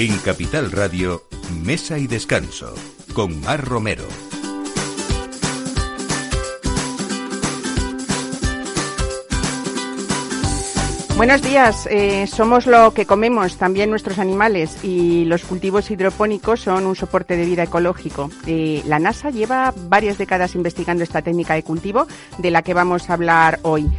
[0.00, 1.24] En Capital Radio,
[1.64, 2.72] Mesa y Descanso,
[3.14, 4.04] con Mar Romero.
[11.16, 11.88] Buenos días.
[11.90, 17.36] Eh, somos lo que comemos, también nuestros animales, y los cultivos hidropónicos son un soporte
[17.36, 18.30] de vida ecológico.
[18.46, 22.06] Eh, la NASA lleva varias décadas investigando esta técnica de cultivo
[22.38, 23.90] de la que vamos a hablar hoy.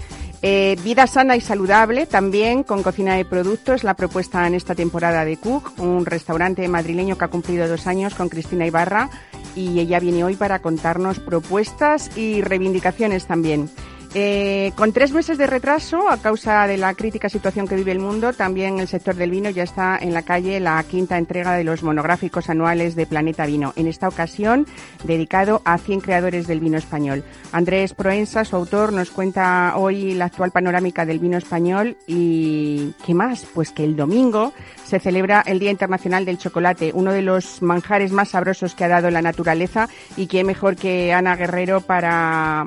[0.42, 5.26] Eh, vida sana y saludable también con cocina de productos, la propuesta en esta temporada
[5.26, 9.10] de Cook, un restaurante madrileño que ha cumplido dos años con Cristina Ibarra
[9.54, 13.70] y ella viene hoy para contarnos propuestas y reivindicaciones también.
[14.16, 18.00] Eh, con tres meses de retraso, a causa de la crítica situación que vive el
[18.00, 21.64] mundo, también el sector del vino ya está en la calle la quinta entrega de
[21.64, 24.66] los monográficos anuales de Planeta Vino, en esta ocasión
[25.04, 27.24] dedicado a 100 creadores del vino español.
[27.52, 33.14] Andrés Proensa, su autor, nos cuenta hoy la actual panorámica del vino español y ¿qué
[33.14, 33.46] más?
[33.54, 34.54] Pues que el domingo
[34.86, 38.88] se celebra el Día Internacional del Chocolate, uno de los manjares más sabrosos que ha
[38.88, 42.66] dado la naturaleza y que mejor que Ana Guerrero para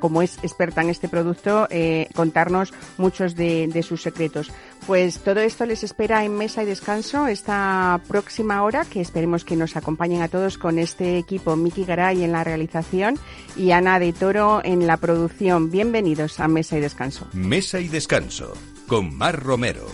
[0.00, 4.50] como es experta en este producto, eh, contarnos muchos de, sus secretos.
[4.86, 9.56] Pues todo esto les espera en mesa y descanso esta próxima hora, que esperemos que
[9.56, 13.18] nos acompañen a todos con este equipo, Miki Garay en la realización
[13.56, 15.70] y Ana de Toro en la producción.
[15.70, 17.28] Bienvenidos a Mesa y Descanso.
[17.32, 18.52] Mesa y Descanso,
[18.88, 19.86] con Mar Romero.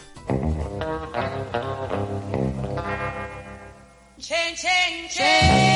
[4.16, 5.75] ¿Qué les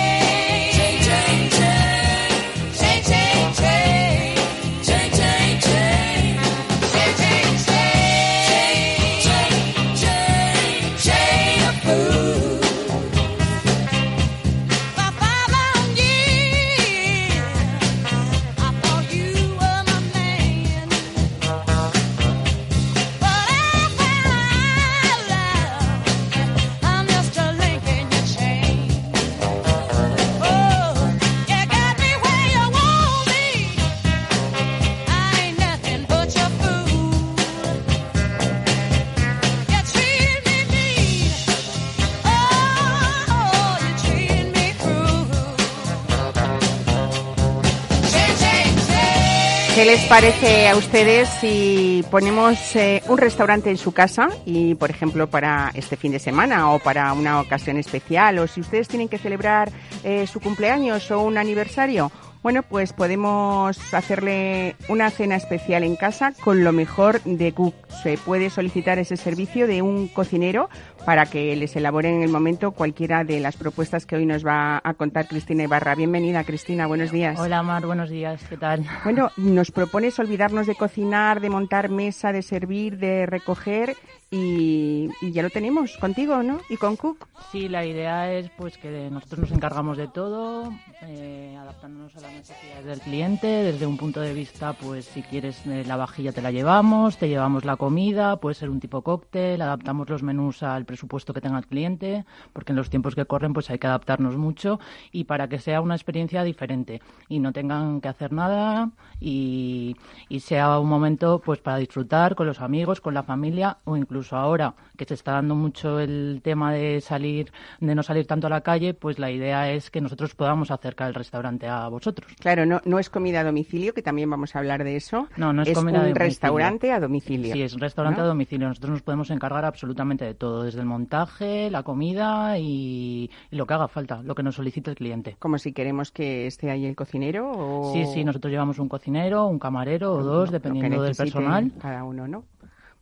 [50.10, 55.70] parece a ustedes si ponemos eh, un restaurante en su casa y, por ejemplo, para
[55.72, 59.70] este fin de semana o para una ocasión especial o si ustedes tienen que celebrar
[60.02, 62.10] eh, su cumpleaños o un aniversario?
[62.42, 67.74] Bueno, pues podemos hacerle una cena especial en casa con lo mejor de Cook.
[68.02, 70.70] Se puede solicitar ese servicio de un cocinero
[71.04, 74.80] para que les elabore en el momento cualquiera de las propuestas que hoy nos va
[74.82, 75.94] a contar Cristina Ibarra.
[75.94, 76.86] Bienvenida, Cristina.
[76.86, 77.38] Buenos días.
[77.38, 77.84] Hola, Mar.
[77.84, 78.42] Buenos días.
[78.48, 78.86] ¿Qué tal?
[79.04, 83.96] Bueno, nos propones olvidarnos de cocinar, de montar mesa, de servir, de recoger
[84.32, 86.60] y, ya lo tenemos contigo, ¿no?
[86.68, 87.26] Y con Cook.
[87.50, 92.32] Sí, la idea es pues que nosotros nos encargamos de todo, eh, adaptándonos a las
[92.32, 96.42] necesidades del cliente, desde un punto de vista, pues si quieres eh, la vajilla te
[96.42, 100.84] la llevamos, te llevamos la comida, puede ser un tipo cóctel, adaptamos los menús al
[100.84, 104.36] presupuesto que tenga el cliente, porque en los tiempos que corren pues hay que adaptarnos
[104.36, 104.78] mucho
[105.10, 109.96] y para que sea una experiencia diferente y no tengan que hacer nada y,
[110.28, 114.19] y sea un momento pues para disfrutar con los amigos, con la familia o incluso
[114.20, 117.50] incluso ahora que se está dando mucho el tema de salir,
[117.80, 121.08] de no salir tanto a la calle, pues la idea es que nosotros podamos acercar
[121.08, 122.30] el restaurante a vosotros.
[122.38, 125.26] Claro, no, no es comida a domicilio, que también vamos a hablar de eso.
[125.38, 127.54] No, no es, es comida un restaurante a domicilio.
[127.54, 128.68] Sí, es un restaurante a domicilio.
[128.68, 133.72] Nosotros nos podemos encargar absolutamente de todo, desde el montaje, la comida y, lo que
[133.72, 135.36] haga falta, lo que nos solicite el cliente.
[135.38, 137.92] Como si queremos que esté ahí el cocinero o...
[137.94, 141.72] Sí, sí, nosotros llevamos un cocinero, un camarero o dos, dependiendo del personal.
[141.80, 142.44] Cada uno, ¿no?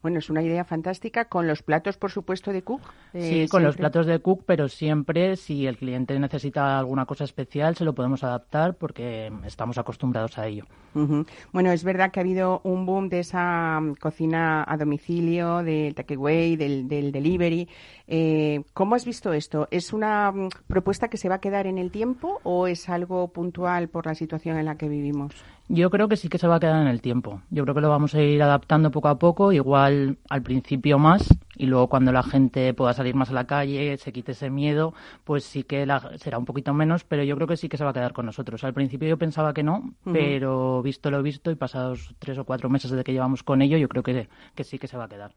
[0.03, 2.83] Bueno, es una idea fantástica con los platos, por supuesto, de Cook.
[3.15, 7.25] Eh, sí, con los platos de Cook, pero siempre si el cliente necesita alguna cosa
[7.25, 10.65] especial se lo podemos adaptar porque estamos acostumbrados a ello.
[11.53, 15.95] Bueno, es verdad que ha habido un boom de esa mm, cocina a domicilio, del
[15.95, 17.69] takeaway, del, del delivery.
[18.07, 19.69] Eh, ¿Cómo has visto esto?
[19.71, 23.29] ¿Es una mm, propuesta que se va a quedar en el tiempo o es algo
[23.29, 25.35] puntual por la situación en la que vivimos?
[25.69, 27.43] Yo creo que sí que se va a quedar en el tiempo.
[27.51, 31.29] Yo creo que lo vamos a ir adaptando poco a poco, igual al principio más
[31.59, 34.95] y luego cuando la gente pueda salir más a la calle, se quite ese miedo,
[35.25, 37.91] pues sí que será un poquito menos, pero yo creo que sí que se va
[37.91, 38.63] a quedar con nosotros.
[38.65, 42.69] Al principio yo pensaba que no, pero visto lo visto y pasados tres o cuatro
[42.71, 45.09] meses desde que llevamos con ello, yo creo que, que sí que se va a
[45.09, 45.33] quedar.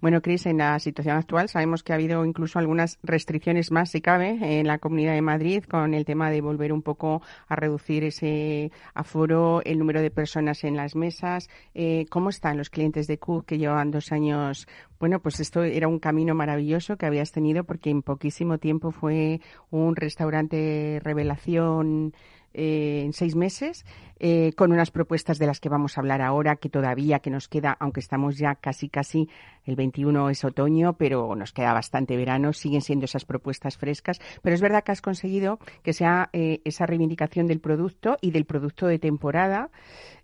[0.00, 4.00] Bueno, Cris, en la situación actual sabemos que ha habido incluso algunas restricciones más, si
[4.00, 8.04] cabe, en la Comunidad de Madrid con el tema de volver un poco a reducir
[8.04, 11.48] ese aforo, el número de personas en las mesas.
[11.74, 14.66] Eh, ¿Cómo están los clientes de Cook que llevan dos años
[14.98, 19.40] Bueno, pues esto era un camino maravilloso que habías tenido porque en poquísimo tiempo fue
[19.70, 22.12] un restaurante revelación
[22.58, 23.84] eh, en seis meses,
[24.18, 27.48] eh, con unas propuestas de las que vamos a hablar ahora, que todavía que nos
[27.48, 29.28] queda, aunque estamos ya casi casi,
[29.66, 34.54] el 21 es otoño, pero nos queda bastante verano, siguen siendo esas propuestas frescas, pero
[34.54, 38.86] es verdad que has conseguido que sea eh, esa reivindicación del producto y del producto
[38.86, 39.68] de temporada.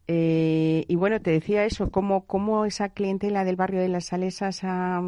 [0.06, 5.00] Y bueno, te decía eso, cómo, cómo esa clientela del barrio de las Salesas ha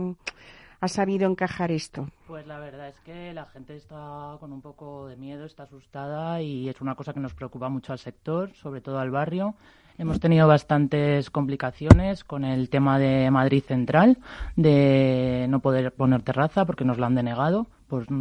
[0.84, 2.08] ha sabido encajar esto?
[2.26, 6.42] Pues la verdad es que la gente está con un poco de miedo, está asustada
[6.42, 9.54] y es una cosa que nos preocupa mucho al sector, sobre todo al barrio.
[9.96, 14.18] Hemos tenido bastantes complicaciones con el tema de Madrid Central,
[14.56, 17.68] de no poder poner terraza porque nos lo han denegado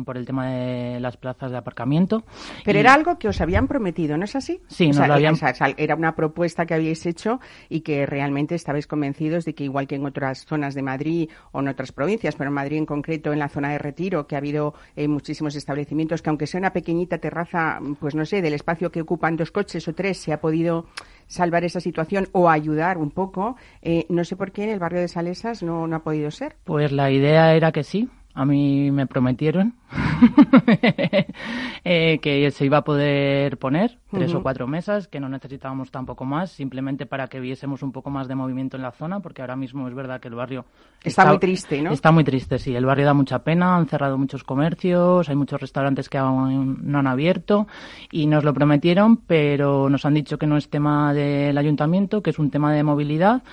[0.06, 2.24] por, el tema de las plazas de aparcamiento.
[2.64, 4.62] Pero era algo que os habían prometido, ¿no es así?
[4.68, 5.36] Sí, nos lo habían...
[5.78, 7.40] era una propuesta que habíais hecho
[7.70, 11.62] y que realmente estabais convencidos de que igual que en otras zonas de Madrid o
[11.62, 14.40] en otras provincias, pero en Madrid en concreto, en la zona de Retiro, que ha
[14.40, 18.92] habido eh, muchísimos establecimientos que aunque sea una pequeñita terraza, pues no sé, del espacio
[18.92, 20.86] que ocupan dos coches o tres, se ha podido
[21.28, 23.56] salvar esa situación o ayudar un poco.
[23.82, 26.56] Eh, no sé por qué en el barrio de Salesas no, no ha podido ser.
[26.64, 29.76] Pues la idea era que sí, a mí me prometieron
[31.84, 36.26] eh, que se iba a poder poner tres o cuatro mesas, que no necesitábamos tampoco
[36.26, 39.56] más, simplemente para que viésemos un poco más de movimiento en la zona, porque ahora
[39.56, 40.66] mismo es verdad que el barrio
[41.04, 41.92] está, muy triste, ¿no?
[41.92, 42.76] Está muy triste, sí.
[42.76, 47.00] El barrio da mucha pena, han cerrado muchos comercios, hay muchos restaurantes que aún no
[47.00, 47.68] han abierto
[48.12, 52.32] y nos lo prometieron, pero nos han dicho que no es tema del ayuntamiento, que
[52.32, 53.44] es un tema de movilidad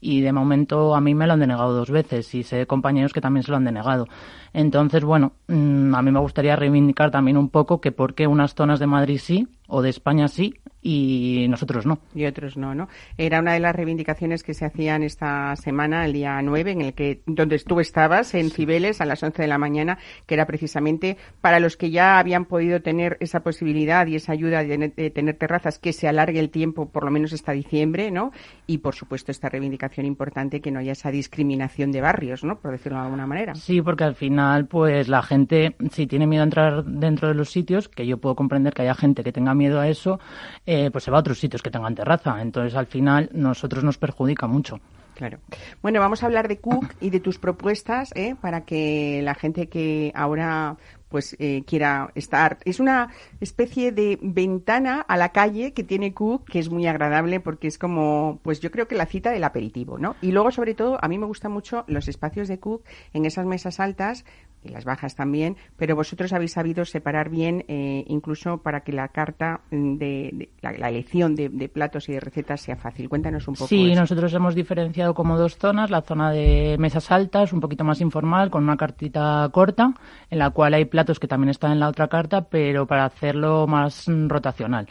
[0.00, 3.20] y de momento a mí me lo han denegado dos veces y sé compañeros que
[3.20, 4.06] también se lo han denegado.
[4.52, 8.54] Entonces, bueno, mm, a mí me gustaría reivindicar también un poco que por qué unas
[8.54, 11.98] zonas de Madrid sí o de España sí y nosotros no.
[12.14, 12.88] Y otros no, ¿no?
[13.16, 16.94] Era una de las reivindicaciones que se hacían esta semana, el día 9, en el
[16.94, 21.16] que donde tú estabas, en Cibeles, a las 11 de la mañana, que era precisamente
[21.40, 25.78] para los que ya habían podido tener esa posibilidad y esa ayuda de, tener terrazas,
[25.78, 28.32] que se alargue el tiempo, por lo menos hasta diciembre, ¿no?
[28.66, 32.60] Y, por supuesto, esta reivindicación importante, que no haya esa discriminación de barrios, ¿no?
[32.60, 33.54] Por decirlo de alguna manera.
[33.54, 37.50] Sí, porque al final, pues la gente, si tiene miedo a entrar dentro de los
[37.50, 40.20] sitios, que yo puedo comprender que haya gente que tenga miedo a eso,
[40.70, 42.42] eh, pues se va a otros sitios que tengan terraza.
[42.42, 44.78] Entonces, al final, nosotros nos perjudica mucho.
[45.14, 45.38] Claro.
[45.80, 48.36] Bueno, vamos a hablar de Cook y de tus propuestas ¿eh?
[48.38, 50.76] para que la gente que ahora
[51.08, 52.58] pues eh, quiera estar.
[52.64, 53.08] Es una
[53.40, 57.78] especie de ventana a la calle que tiene Cook, que es muy agradable porque es
[57.78, 60.16] como, pues yo creo que la cita del aperitivo, ¿no?
[60.20, 63.46] Y luego, sobre todo, a mí me gustan mucho los espacios de Cook en esas
[63.46, 64.24] mesas altas,
[64.62, 69.08] y las bajas también, pero vosotros habéis sabido separar bien, eh, incluso para que la
[69.08, 73.08] carta de, la, elección de, platos y de recetas sea fácil.
[73.08, 73.68] Cuéntanos un poco.
[73.68, 78.00] Sí, nosotros hemos diferenciado como dos zonas, la zona de mesas altas, un poquito más
[78.00, 79.94] informal, con una cartita corta,
[80.30, 83.66] en la cual hay platos que también están en la otra carta, pero para hacerlo
[83.66, 84.88] más rotacional.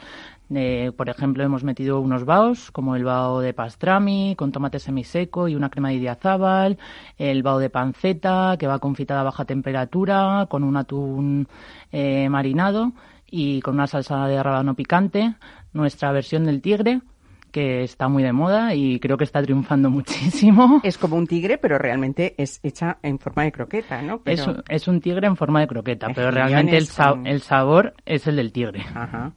[0.54, 5.46] Eh, por ejemplo, hemos metido unos baos, como el bao de pastrami, con tomate semiseco
[5.48, 6.78] y una crema de idiazábal,
[7.18, 11.46] el bao de panceta, que va confitada a baja temperatura, con un atún
[11.92, 12.92] eh, marinado
[13.30, 15.34] y con una salsa de rábano picante,
[15.74, 17.02] nuestra versión del tigre,
[17.50, 20.80] que está muy de moda y creo que está triunfando muchísimo.
[20.82, 24.22] Es como un tigre, pero realmente es hecha en forma de croqueta, ¿no?
[24.24, 26.88] Es, un tigre en forma de croqueta, pero realmente el,
[27.24, 28.84] el sabor es el del tigre.
[28.94, 29.32] Ajá.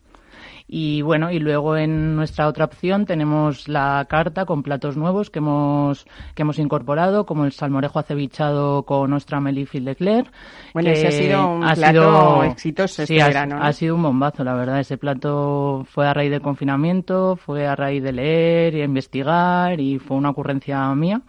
[0.74, 5.40] Y bueno, y luego en nuestra otra opción tenemos la carta con platos nuevos que
[5.40, 10.32] hemos, que hemos incorporado, como el salmorejo acevichado con nuestra melifil de Claire.
[10.74, 13.60] Bueno, ese ha sido un plato exitoso este verano.
[13.62, 14.80] Ha, sido un bombazo, la verdad.
[14.80, 20.00] Ese plato fue a raíz del confinamiento, fue a raíz de leer y investigar y
[20.00, 21.22] fue una ocurrencia mía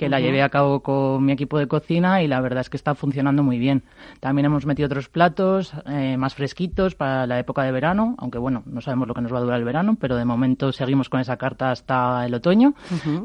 [0.00, 2.78] que la llevé a cabo con mi equipo de cocina y la verdad es que
[2.78, 3.82] está funcionando muy bien.
[4.18, 8.62] También hemos metido otros platos eh, más fresquitos para la época de verano, aunque bueno,
[8.64, 11.20] no sabemos lo que nos va a durar el verano, pero de momento seguimos con
[11.20, 12.72] esa carta hasta el otoño,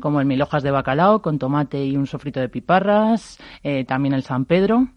[0.01, 4.13] como el mil hojas de bacalao con tomate y un sofrito de piparras, eh, también
[4.13, 4.89] el San Pedro,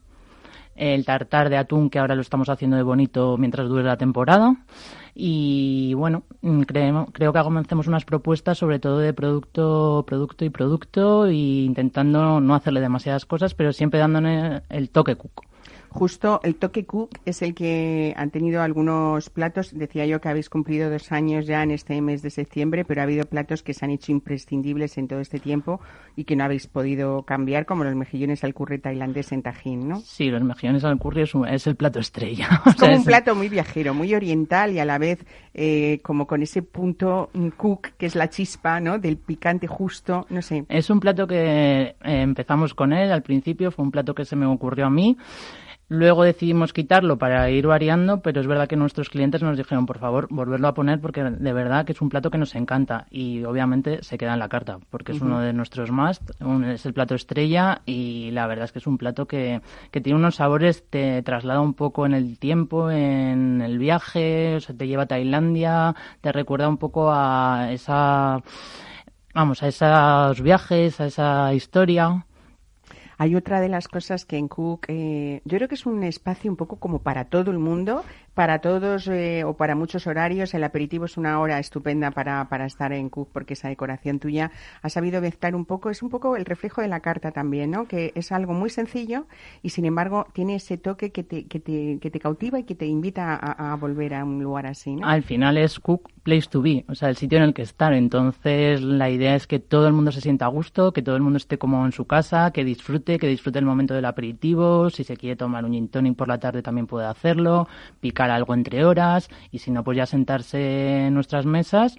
[0.78, 4.56] el tartar de atún que ahora lo estamos haciendo de bonito mientras dure la temporada
[5.20, 10.50] y bueno, mm, creo, creo que comencemos unas propuestas sobre todo de producto, producto y
[10.50, 15.47] producto e intentando no hacerle demasiadas cosas, pero siempre dándole el toque cuco.
[15.90, 19.76] Justo el toque cook es el que han tenido algunos platos.
[19.76, 23.04] Decía yo que habéis cumplido dos años ya en este mes de septiembre, pero ha
[23.04, 25.80] habido platos que se han hecho imprescindibles en todo este tiempo
[26.14, 30.00] y que no habéis podido cambiar, como los mejillones al curry tailandés en Tajín, ¿no?
[30.00, 32.48] Sí, los mejillones al curry es, el plato estrella.
[32.66, 36.42] Es como un plato muy viajero, muy oriental y a la vez eh, como con
[36.42, 38.98] ese punto cook, que es la chispa, ¿no?
[38.98, 40.66] Del picante justo, no sé.
[40.68, 44.36] Es un plato que eh, empezamos con él al principio, fue un plato que se
[44.36, 45.16] me ocurrió a mí
[45.90, 49.98] Luego decidimos quitarlo para ir variando, pero es verdad que nuestros clientes nos dijeron, por
[49.98, 53.42] favor, volverlo a poner porque de verdad que es un plato que nos encanta y
[53.44, 56.20] obviamente se queda en la carta porque es uno de nuestros más,
[56.66, 60.18] es el plato estrella y la verdad es que es un plato que, que tiene
[60.18, 64.86] unos sabores, te traslada un poco en el tiempo, en el viaje, o sea, te
[64.86, 68.42] lleva a Tailandia, te recuerda un poco a esa,
[69.32, 72.26] vamos, a esos viajes, a esa historia.
[73.20, 76.48] Hay otra de las cosas que en Cook, eh, yo creo que es un espacio
[76.48, 78.04] un poco como para todo el mundo,
[78.38, 80.54] para todos eh, o para muchos horarios.
[80.54, 84.52] El aperitivo es una hora estupenda para, para estar en Cook porque esa decoración tuya
[84.80, 87.88] ha sabido mezclar un poco, es un poco el reflejo de la carta también, ¿no?
[87.88, 89.26] Que es algo muy sencillo
[89.60, 92.76] y sin embargo tiene ese toque que te, que te, que te cautiva y que
[92.76, 95.08] te invita a, volver a un lugar así, ¿no?
[95.08, 97.92] Al final es Cook place to be, o sea, el sitio en el que estar.
[97.92, 101.22] Entonces, la idea es que todo el mundo se sienta a gusto, que todo el
[101.22, 104.90] mundo esté como en su casa, que disfrute, que disfrute el momento del aperitivo.
[104.90, 107.66] Si se quiere tomar un gin tonic por la tarde también puede hacerlo,
[108.00, 111.96] picar algo entre horas y si no, pues ya sentarse en nuestras mesas.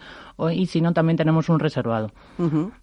[0.54, 2.12] y si no, también tenemos un reservado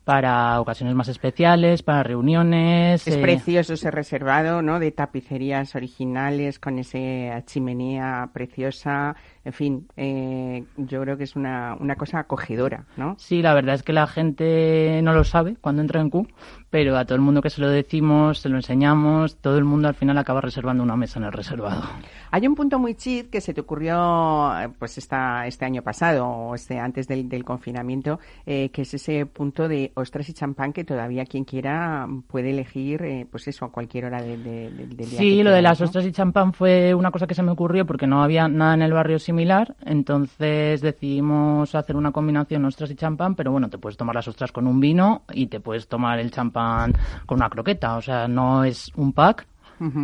[0.04, 3.06] para ocasiones más especiales, para reuniones.
[3.06, 4.78] Es eh, precioso ese reservado, ¿no?
[4.78, 11.76] De tapicerías originales con esa chimenea preciosa en fin, eh, yo creo que es una,
[11.78, 13.14] una cosa acogedora, ¿no?
[13.16, 16.26] Sí, la verdad es que la gente no lo sabe cuando entra en Q,
[16.68, 19.86] pero a todo el mundo que se lo decimos, se lo enseñamos, todo el mundo
[19.86, 21.84] al final acaba reservando una mesa en el reservado.
[22.32, 24.50] Hay un punto muy chid que se te ocurrió
[24.80, 29.26] pues esta, este año pasado o este antes del, del confinamiento, eh, que es ese
[29.26, 33.70] punto de ostras y champán que todavía quien quiera puede elegir, eh, pues eso, a
[33.70, 35.06] cualquier hora del día.
[35.06, 38.08] Sí, lo de las ostras y champán fue una cosa que se me ocurrió porque
[38.08, 39.35] no había nada en el barrio sin
[39.84, 44.52] entonces decidimos hacer una combinación ostras y champán, pero bueno, te puedes tomar las ostras
[44.52, 46.94] con un vino y te puedes tomar el champán
[47.26, 49.46] con una croqueta, o sea, no es un pack,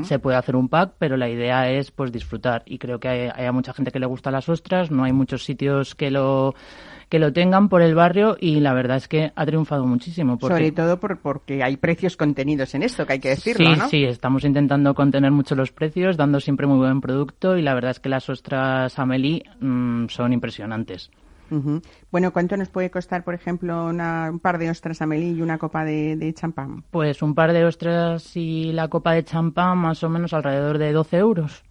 [0.04, 2.62] Se puede hacer un pack, pero la idea es pues disfrutar.
[2.66, 5.44] Y creo que hay, hay, mucha gente que le gusta las ostras, no hay muchos
[5.44, 6.54] sitios que lo
[7.12, 10.38] que lo tengan por el barrio y la verdad es que ha triunfado muchísimo.
[10.40, 14.04] Sobre todo por, porque hay precios contenidos en esto, que hay que decirlo, sí, Sí,
[14.04, 18.00] estamos intentando contener mucho los precios, dando siempre muy buen producto y la verdad es
[18.00, 21.10] que las ostras Amelie mm, son impresionantes.
[22.10, 25.84] Bueno, ¿cuánto nos puede costar, por ejemplo, un par de ostras Amelie y una copa
[25.84, 26.82] de, de, champán?
[26.90, 30.92] Pues un par de ostras y la copa de champán más o menos alrededor de
[30.92, 31.62] 12 euros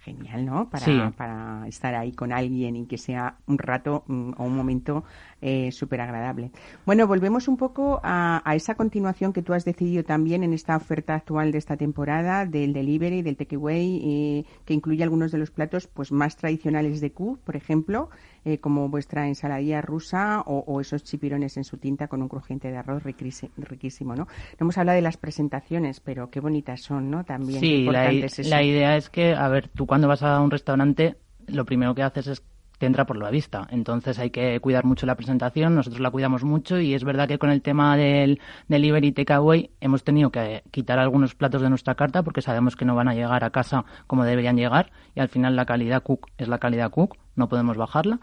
[0.00, 0.70] genial, ¿no?
[0.70, 5.04] Para, para estar ahí con alguien y que sea un rato mm, o un momento
[5.42, 6.50] eh, súper agradable.
[6.86, 11.14] Bueno, volvemos un poco a, esa continuación que tú has decidido también en esta oferta
[11.14, 15.88] actual de esta temporada del delivery, del takeaway, eh, que incluye algunos de los platos
[15.88, 18.08] pues más tradicionales de Q, por ejemplo,
[18.46, 22.76] eh, como vuestra ensaladilla rusa o, esos chipirones en su tinta con un crujiente de
[22.78, 24.24] arroz riquísimo, ¿no?
[24.24, 24.28] No
[24.60, 27.24] hemos hablado de las presentaciones, pero qué bonitas son, ¿no?
[27.24, 27.60] También.
[27.60, 31.16] Sí, la, la idea es que, a ver, tú cuando vas a un restaurante,
[31.46, 32.42] lo primero que haces es
[32.78, 33.66] te entra por la vista.
[33.70, 37.38] Entonces hay que cuidar mucho la presentación, nosotros la cuidamos mucho y es verdad que
[37.38, 42.22] con el tema del delivery takeaway hemos tenido que quitar algunos platos de nuestra carta
[42.22, 45.56] porque sabemos que no van a llegar a casa como deberían llegar y al final
[45.56, 48.18] la calidad cook es la calidad cook no podemos bajarla.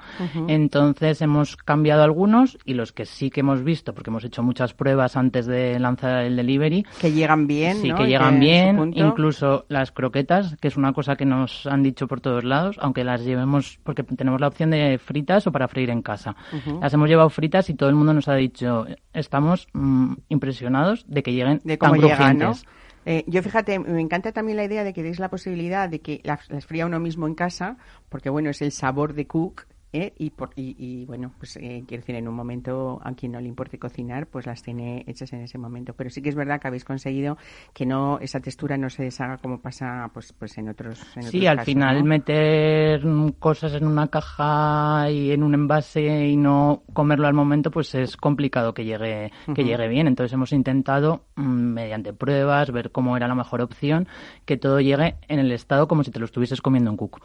[0.48, 4.74] Entonces hemos cambiado algunos y los que sí que hemos visto, porque hemos hecho muchas
[4.74, 6.86] pruebas antes de lanzar el delivery.
[7.00, 7.78] Que llegan bien.
[7.78, 8.94] Sí, que llegan bien.
[8.96, 13.04] Incluso las croquetas, que es una cosa que nos han dicho por todos lados, aunque
[13.04, 16.36] las llevemos, porque tenemos la opción de fritas o para freír en casa.
[16.82, 21.24] Las hemos llevado fritas y todo el mundo nos ha dicho, estamos mm, impresionados de
[21.24, 22.66] que lleguen de tan crujientes.
[23.06, 26.22] Eh, yo fíjate, me encanta también la idea de que deis la posibilidad de que
[26.24, 27.78] las, las fría uno mismo en casa,
[28.10, 30.14] porque bueno, es el sabor de cook ¿eh?
[30.18, 33.48] y, por, y, bueno, pues eh, quiero decir, en un momento a quien no le
[33.48, 35.94] importe cocinar, pues las tiene hechas en ese momento.
[35.94, 37.38] Pero sí que es verdad que habéis conseguido
[37.74, 41.46] que no esa textura no se deshaga como pasa pues pues en otros en Sí,
[41.46, 43.04] al final meter
[43.40, 48.18] cosas en una caja y en un envase y no comerlo al momento, pues es
[48.18, 50.08] complicado que llegue que llegue bien.
[50.08, 54.08] Entonces hemos intentado mm, mediante pruebas ver cómo era la mejor opción
[54.46, 57.22] que todo llegue en el estado como si te lo estuvieses comiendo en cuco.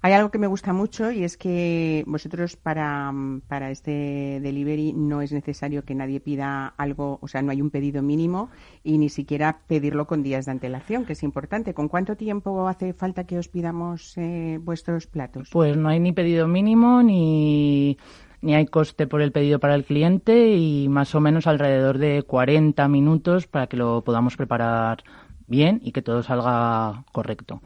[0.00, 3.12] Hay algo que me gusta mucho y es que vosotros para,
[3.48, 7.70] para este delivery no es necesario que nadie pida algo, o sea, no hay un
[7.70, 8.50] pedido mínimo
[8.84, 11.74] y ni siquiera pedirlo con días de antelación, que es importante.
[11.74, 15.50] ¿Con cuánto tiempo hace falta que os pidamos eh, vuestros platos?
[15.52, 17.98] Pues no hay ni pedido mínimo ni
[18.40, 22.22] ni hay coste por el pedido para el cliente y más o menos alrededor de
[22.22, 25.02] 40 minutos para que lo podamos preparar
[25.48, 27.60] bien y que todo salga correcto.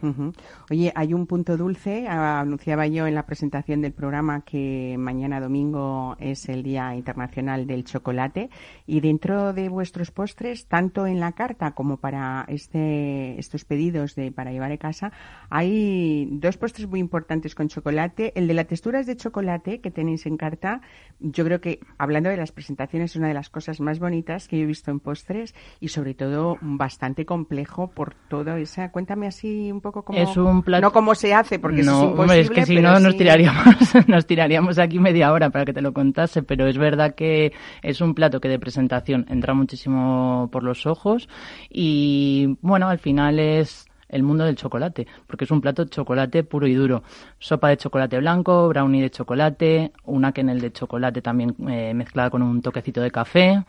[0.71, 2.07] Oye, hay un punto dulce.
[2.09, 7.85] Anunciaba yo en la presentación del programa que mañana domingo es el Día Internacional del
[7.85, 8.51] Chocolate
[8.87, 14.31] y dentro de vuestros postres, tanto en la carta como para este, estos pedidos de
[14.31, 15.13] para llevar a casa,
[15.51, 18.33] hay dos postres muy importantes con chocolate.
[18.37, 20.81] El de las texturas de chocolate que tenéis en carta,
[21.19, 24.63] yo creo que hablando de las presentaciones es una de las cosas más bonitas que
[24.63, 28.91] he visto en postres y sobre todo bastante complejo por todo esa.
[28.91, 30.19] Cuéntame así un poco cómo.
[30.19, 30.83] Es un plato...
[30.83, 32.41] No cómo se hace, porque no, es imposible.
[32.41, 33.65] Es que si no nos tiraríamos,
[34.07, 37.53] nos tiraríamos aquí media hora para que te lo contase, pero es verdad que
[37.83, 41.29] es un plato que de presentación entra muchísimo por los ojos
[41.71, 46.69] y bueno, al final es el mundo del chocolate, porque es un plato chocolate puro
[46.69, 47.03] y duro.
[47.39, 52.43] Sopa de chocolate blanco, brownie de chocolate, una quenel de chocolate también eh, mezclada con
[52.43, 53.65] un toquecito de café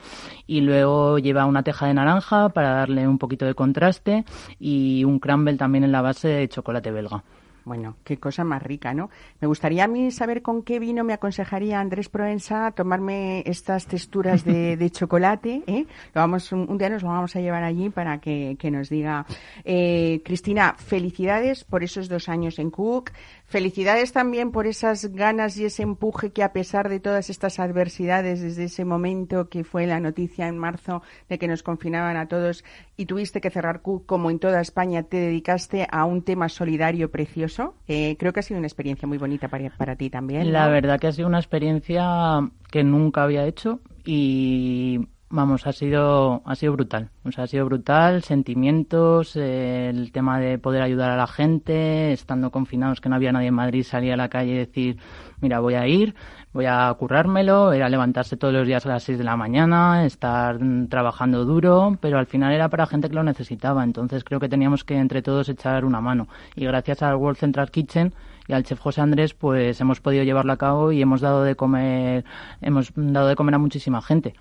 [0.46, 4.26] y luego lleva una teja de naranja para darle un poquito de contraste
[4.60, 7.24] y un crumble también en la base de chocolate belga.
[7.66, 9.10] Bueno, qué cosa más rica, ¿no?
[9.40, 14.44] Me gustaría a mí saber con qué vino me aconsejaría Andrés Proensa tomarme estas texturas
[14.46, 15.64] de, chocolate.
[15.68, 15.86] ¿eh?
[16.14, 19.26] Lo vamos, un, día nos lo vamos a llevar allí para que, nos diga.
[19.64, 23.12] Eh, Cristina, felicidades por esos dos años en Cook.
[23.54, 28.42] Felicidades también por esas ganas y ese empuje que a pesar de todas estas adversidades
[28.42, 32.64] desde ese momento que fue la noticia en marzo de que nos confinaban a todos
[32.98, 37.12] y tuviste que cerrar Cook como en toda España, te dedicaste a un tema solidario
[37.12, 37.76] precioso.
[37.88, 40.52] Eh, creo que ha sido una experiencia muy bonita para, para ti también.
[40.52, 46.44] La verdad que ha sido una experiencia que nunca había hecho y Vamos, ha sido,
[46.46, 47.10] ha sido brutal.
[47.24, 52.52] O sea, ha sido brutal, sentimientos, el tema de poder ayudar a la gente, estando
[52.52, 54.98] confinados, que no había nadie en Madrid, salir a la calle y decir,
[55.42, 56.14] mira, voy a ir,
[56.54, 60.60] voy a currármelo, era levantarse todos los días a las 6 de la mañana, estar
[60.88, 63.84] trabajando duro, pero al final era para gente que lo necesitaba.
[63.84, 66.28] Entonces creo que teníamos que entre todos echar una mano.
[66.56, 68.14] Y gracias al World Central Kitchen
[68.48, 71.56] y al chef José Andrés, pues hemos podido llevarlo a cabo y hemos dado de
[71.56, 72.24] comer,
[72.62, 74.36] hemos dado de comer a muchísima gente.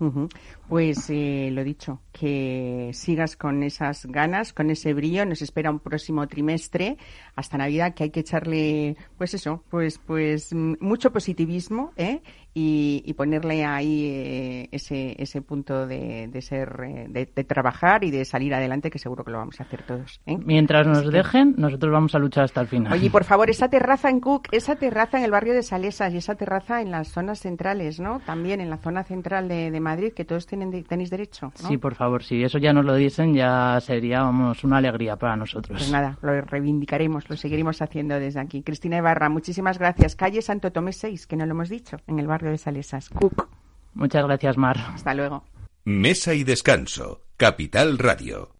[0.00, 0.28] Uh -huh.
[0.68, 5.26] Pues eh, lo dicho, que sigas con esas ganas, con ese brillo.
[5.26, 6.96] Nos espera un próximo trimestre
[7.36, 12.22] hasta Navidad que hay que echarle, pues eso, pues, pues mucho positivismo, ¿eh?
[12.56, 18.24] y, ponerle ahí eh, ese, ese punto de, de ser, eh, de, trabajar y de
[18.24, 20.20] salir adelante, que seguro que lo vamos a hacer todos.
[20.26, 20.38] ¿eh?
[20.38, 22.92] Mientras nos dejen, nosotros vamos a luchar hasta el final.
[22.92, 26.18] Oye, por favor, esa terraza en Cook, esa terraza en el barrio de Salesas y
[26.18, 28.20] esa terraza en las zonas centrales, ¿no?
[28.20, 31.52] También en la zona central de, de Madrid, que todos tienen tenéis derecho.
[31.54, 35.36] Sí, por favor, si eso ya nos lo dicen, ya sería, vamos, una alegría para
[35.36, 35.78] nosotros.
[35.78, 38.62] Pues nada, lo reivindicaremos, lo seguiremos haciendo desde aquí.
[38.62, 40.16] Cristina Ibarra, muchísimas gracias.
[40.16, 43.08] Calle Santo Tomé 6, que no lo hemos dicho, en el barrio de Salesas.
[43.10, 43.48] Cook.
[43.94, 44.76] Muchas gracias, Mar.
[44.94, 45.44] Hasta luego.
[45.84, 47.22] Mesa y descanso.
[47.36, 48.53] Capital Radio.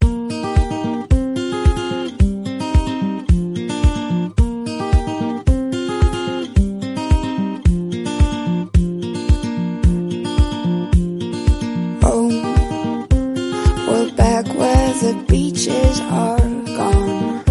[15.27, 17.44] Beaches are gone.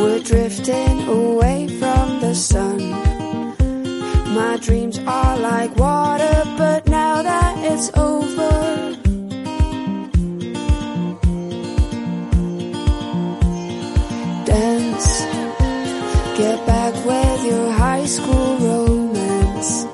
[0.00, 2.78] We're drifting away from the sun.
[4.34, 8.50] My dreams are like water, but now that it's over.
[14.44, 15.08] Dance,
[16.38, 19.84] get back with your high school romance.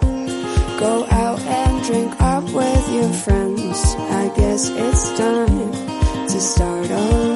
[0.79, 3.79] Go out and drink up with your friends.
[4.21, 5.86] I guess it's time
[6.37, 7.36] to start over.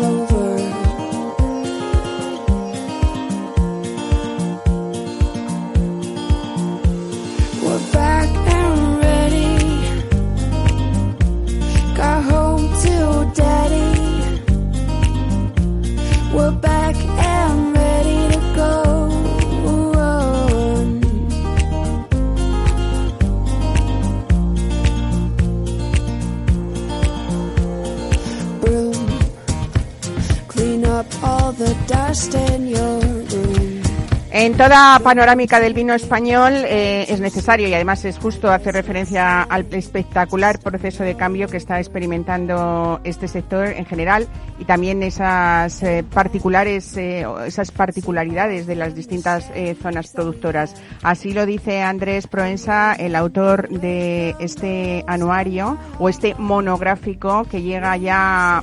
[34.60, 39.66] Toda panorámica del vino español eh, es necesario y además es justo hacer referencia al
[39.70, 46.04] espectacular proceso de cambio que está experimentando este sector en general y también esas eh,
[46.12, 50.74] particulares, eh, esas particularidades de las distintas zonas productoras.
[51.02, 57.96] Así lo dice Andrés Proensa, el autor de este anuario o este monográfico que llega
[57.96, 58.62] ya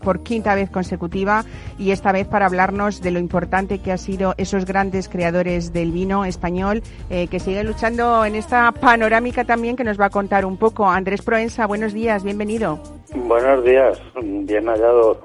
[0.00, 1.44] por quinta vez consecutiva
[1.78, 5.92] y esta vez para hablarnos de lo importante que ha sido esos grandes creadores del
[5.92, 10.44] vino español, eh, que sigue luchando en esta panorámica también que nos va a contar
[10.44, 10.86] un poco.
[10.88, 12.78] Andrés Proensa, buenos días, bienvenido.
[13.14, 15.18] Buenos días, bien hallado.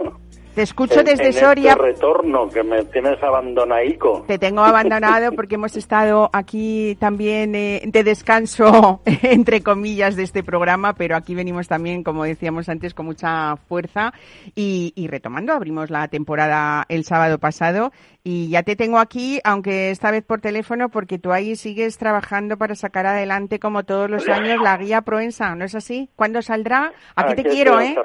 [0.58, 1.76] Te escucho desde este Soria.
[1.76, 4.24] retorno que me tienes abandonaico.
[4.26, 10.42] Te tengo abandonado porque hemos estado aquí también eh, de descanso, entre comillas, de este
[10.42, 14.14] programa, pero aquí venimos también, como decíamos antes, con mucha fuerza
[14.56, 15.54] y, y retomando.
[15.54, 17.92] Abrimos la temporada el sábado pasado
[18.30, 22.58] y ya te tengo aquí, aunque esta vez por teléfono, porque tú ahí sigues trabajando
[22.58, 26.10] para sacar adelante, como todos los años, la guía Proensa, ¿no es así?
[26.18, 26.92] ¿Cuándo saldrá?
[27.16, 27.96] Aquí te quiero, ¿eh?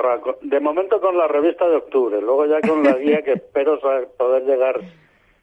[0.43, 3.79] De momento con la revista de octubre, luego ya con la guía que espero
[4.19, 4.81] poder llegar,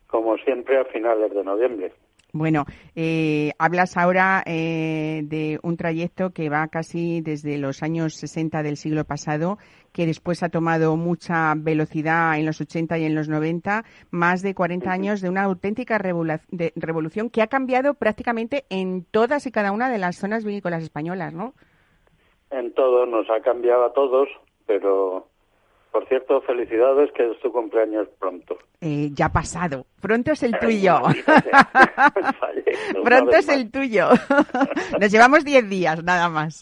[0.08, 1.94] como siempre, a finales de noviembre.
[2.32, 8.62] Bueno, eh, hablas ahora eh, de un trayecto que va casi desde los años 60
[8.62, 9.58] del siglo pasado,
[9.94, 14.54] que después ha tomado mucha velocidad en los 80 y en los 90, más de
[14.54, 19.52] 40 años de una auténtica revolu- de- revolución que ha cambiado prácticamente en todas y
[19.52, 21.56] cada una de las zonas vinícolas españolas, ¿no?
[22.52, 24.30] En todo nos ha cambiado a todos,
[24.68, 25.28] pero
[25.92, 28.58] por cierto, felicidades que es tu cumpleaños pronto.
[28.82, 29.86] Eh, ya ha pasado.
[30.02, 31.00] Pronto es el tuyo.
[33.04, 34.10] Pronto es el tuyo.
[35.00, 36.62] Nos llevamos 10 días, nada más.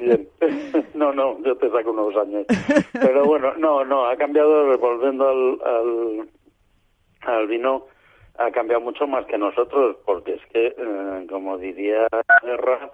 [0.00, 0.28] Bien.
[0.94, 2.46] No, no, yo te saco unos años.
[2.92, 6.28] Pero bueno, no, no, ha cambiado, volviendo al, al,
[7.20, 7.84] al vino,
[8.38, 12.08] ha cambiado mucho más que nosotros, porque es que, eh, como diría
[12.42, 12.90] Guerra,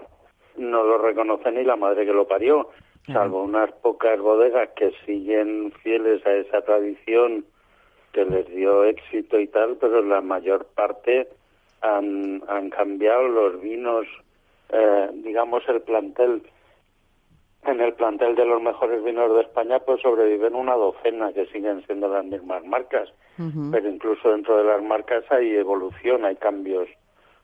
[0.56, 2.70] no lo reconoce ni la madre que lo parió,
[3.06, 7.44] salvo unas pocas bodegas que siguen fieles a esa tradición
[8.12, 11.28] que les dio éxito y tal, pero la mayor parte
[11.80, 14.06] han, han cambiado los vinos,
[14.68, 16.42] eh, digamos, el plantel.
[17.64, 21.84] En el plantel de los mejores vinos de España pues sobreviven una docena que siguen
[21.86, 23.08] siendo las mismas marcas.
[23.36, 26.88] Pero incluso dentro de las marcas hay evolución hay cambios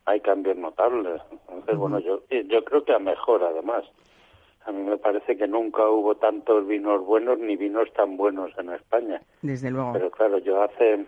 [0.06, 1.22] hay cambios notables.
[1.30, 3.84] Entonces bueno yo yo creo que a mejor además
[4.68, 8.70] a mí me parece que nunca hubo tantos vinos buenos ni vinos tan buenos en
[8.70, 9.92] España Desde luego.
[9.94, 11.06] pero claro yo hace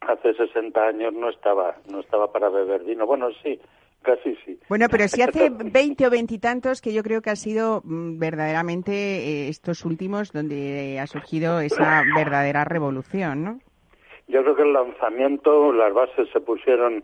[0.00, 3.60] hace 60 años no estaba no estaba para beber vino bueno sí
[4.02, 7.30] casi sí Bueno, pero si hace 20 o 20 y tantos que yo creo que
[7.30, 13.58] ha sido mm, verdaderamente eh, estos últimos donde ha surgido esa verdadera revolución, ¿no?
[14.28, 17.02] Yo creo que el lanzamiento, las bases se pusieron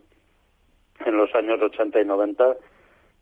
[1.04, 2.44] en los años 80 y 90,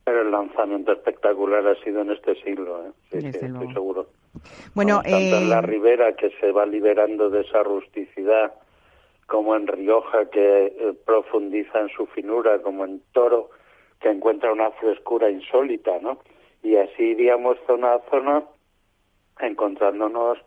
[0.04, 2.92] pero el lanzamiento espectacular ha sido en este siglo, ¿eh?
[3.10, 4.08] sí, sí, estoy seguro.
[4.74, 8.54] Bueno, tanto en eh, la Ribera, que se va liberando de esa rusticidad,
[9.26, 13.50] como en Rioja, que eh, profundiza en su finura, como en Toro,
[14.00, 16.18] que encuentra una frescura insólita, ¿no?
[16.62, 18.42] Y así iríamos zona a zona,
[19.40, 20.38] encontrándonos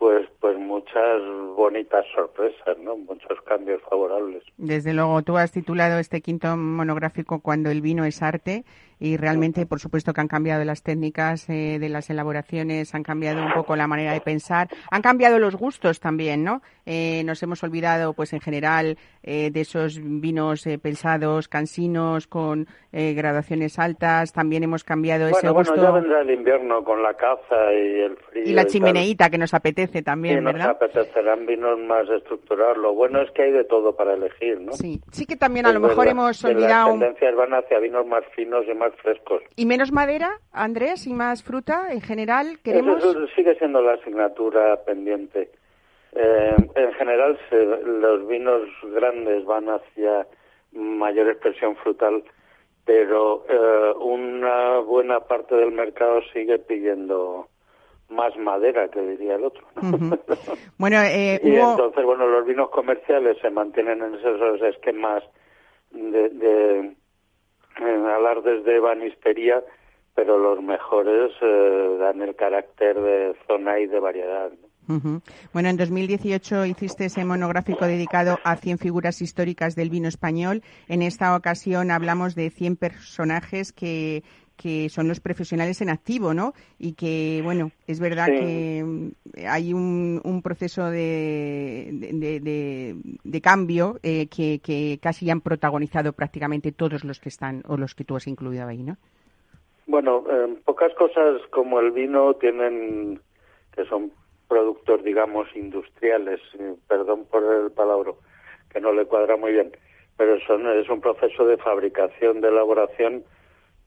[0.00, 1.20] pues pues muchas
[1.56, 2.96] bonitas sorpresas, ¿no?
[2.96, 4.42] Muchos cambios favorables.
[4.56, 8.64] desde luego, tú has titulado este quinto monográfico Cuando el vino es arte
[9.00, 13.42] y realmente, por supuesto, que han cambiado las técnicas eh, de las elaboraciones, han cambiado
[13.44, 16.62] un poco la manera de pensar, han cambiado los gustos también, ¿no?
[16.86, 22.66] Eh, nos hemos olvidado, pues en general, eh, de esos vinos eh, pensados, cansinos, con
[22.92, 24.32] eh, graduaciones altas.
[24.32, 28.00] También hemos cambiado ese Bueno, bueno, gusto ya vendrá el invierno con la caza y
[28.00, 28.42] el frío.
[28.44, 28.70] y la tal.
[28.72, 30.70] chimeneíta que nos apetece también, Sí, nos ¿verdad?
[30.70, 32.76] apetecerán vinos más estructurados.
[32.78, 34.72] Lo bueno es que hay de todo para elegir, ¿no?
[34.72, 37.54] Sí, sí que también a Es lo mejor verdad hemos Las olvidado un- tendencias van
[37.54, 39.42] hacia vinos más finos y más frescos.
[39.56, 42.58] y menos madera, Andrés, y más fruta en general.
[42.62, 45.50] Queremos Eso sigue siendo la asignatura pendiente.
[46.12, 48.62] Eh, en general, se- los vinos
[48.94, 50.26] grandes van hacia
[50.72, 52.24] mayor expresión frutal,
[52.84, 57.46] pero eh, una buena parte del mercado sigue pidiendo
[58.08, 59.64] más madera, que diría el otro.
[59.80, 59.80] ¿no?
[60.78, 65.22] Bueno, eh, y hubo- entonces, bueno, los vinos comerciales se mantienen en esos esquemas
[65.92, 66.92] de, de
[67.78, 69.62] eh, alardes de banistería,
[70.14, 74.50] pero los mejores eh, dan el carácter de zona y de variedad.
[74.50, 74.70] ¿no?
[75.52, 80.62] Bueno, en 2018 hiciste ese monográfico dedicado a 100 figuras históricas del vino español.
[80.88, 84.24] En esta ocasión hablamos de 100 personajes que,
[84.60, 86.52] que son los profesionales en activo, ¿no?
[86.78, 88.38] Y que, bueno, es verdad Sí.
[88.38, 89.08] que mm,
[89.48, 96.12] hay un, un proceso de, de, de- de cambio eh, que, que casi han protagonizado
[96.12, 98.96] prácticamente todos los que están o los que tú has incluido ahí, ¿no?
[99.86, 103.20] Bueno, eh, pocas cosas como el vino tienen,
[103.74, 104.12] que son
[104.46, 106.40] productos, digamos, industriales,
[106.86, 108.12] perdón por el palabra,
[108.70, 109.72] que no le cuadra muy bien,
[110.16, 113.24] pero son, es un proceso de fabricación, de elaboración,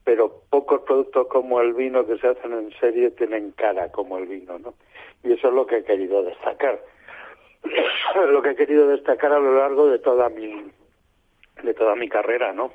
[0.04, 4.26] pero pocos productos como el vino que se hacen en serie tienen cara como el
[4.26, 4.74] vino, ¿no?
[5.22, 6.78] Y eso es lo que he querido destacar.
[8.28, 10.70] lo que he querido destacar a lo largo de toda mi
[11.62, 12.72] de toda mi carrera, ¿no?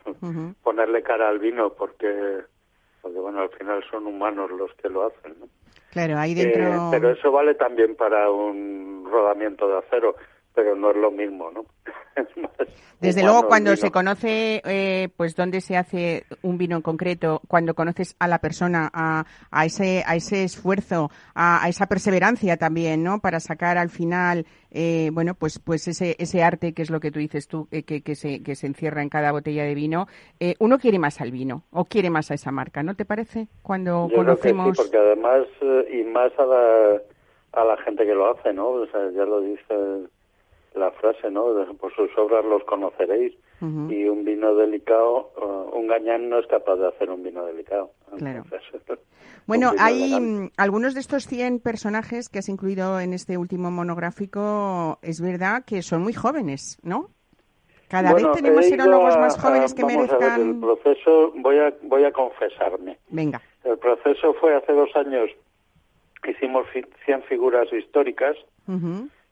[0.64, 2.40] Ponerle cara al vino porque
[3.02, 5.48] porque bueno, al final son humanos los que lo hacen, ¿no?
[5.92, 6.64] Claro, ahí dentro.
[6.64, 10.16] Eh, pero eso vale también para un rodamiento de acero,
[10.60, 11.66] pero no es lo mismo, ¿no?
[13.00, 17.74] Desde luego, cuando se conoce, eh, pues, dónde se hace un vino en concreto, cuando
[17.74, 23.20] conoces a la persona, a, a ese, a ese esfuerzo, a, esa perseverancia también, ¿no?
[23.20, 27.10] Para sacar al final, eh, bueno, pues, pues ese, ese arte que es lo que
[27.10, 30.08] tú dices tú, eh, que, que, se, que se encierra en cada botella de vino,
[30.60, 33.48] uno quiere más al vino o quiere más a esa marca, ¿no te parece?
[33.62, 34.76] Cuando conocemos.
[34.76, 35.46] sí, porque además,
[35.90, 37.02] y más a la,
[37.54, 38.68] a la gente que lo hace, ¿no?
[38.68, 40.10] O sea, ya lo dice
[40.76, 41.46] la frase, ¿no?
[41.80, 43.34] Por sus obras los conoceréis.
[43.62, 47.92] Y un vino delicado, uh, un gañán no es capaz de hacer un vino delicado.
[48.18, 48.44] Claro.
[49.48, 55.20] bueno, hay algunos de estos 100 personajes que has incluido en este último monográfico, es
[55.20, 57.10] verdad que son muy jóvenes, ¿no?
[57.90, 60.42] Cada vez tenemos enólogos más jóvenes que merezcan.
[60.42, 62.98] el proceso, voy a, voy a confesarme.
[63.10, 63.42] Venga.
[63.66, 65.32] El proceso fue hace dos años,
[66.26, 66.66] hicimos
[67.06, 68.38] 100 figuras históricas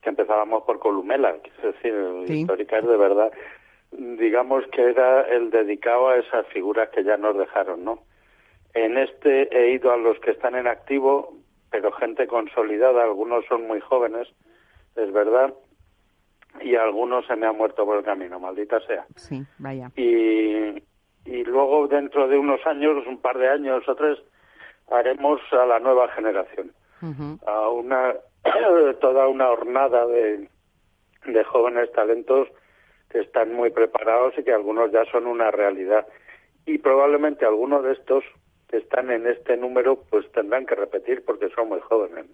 [0.07, 1.93] que empezábamos por Columela, es decir,
[2.29, 3.29] histórica es de verdad,
[3.91, 7.99] digamos que era el dedicado a esas figuras que ya nos dejaron, ¿no?
[8.73, 11.33] En este he ido a los que están en activo,
[11.71, 14.29] pero gente consolidada, algunos son muy jóvenes,
[14.95, 15.53] es verdad,
[16.61, 19.05] y algunos se me han muerto por el camino, maldita sea.
[19.17, 19.91] Sí, vaya.
[19.97, 20.81] Y,
[21.25, 24.17] y luego dentro de unos años, un par de años o tres,
[24.89, 26.71] haremos a la nueva generación,
[27.45, 28.13] a una
[28.99, 30.47] toda una hornada de,
[31.45, 32.47] jóvenes talentos
[33.09, 36.07] que están muy preparados y que algunos ya son una realidad.
[36.65, 38.23] Y probablemente algunos de estos
[38.69, 42.25] que están en este número pues tendrán que repetir porque son muy jóvenes.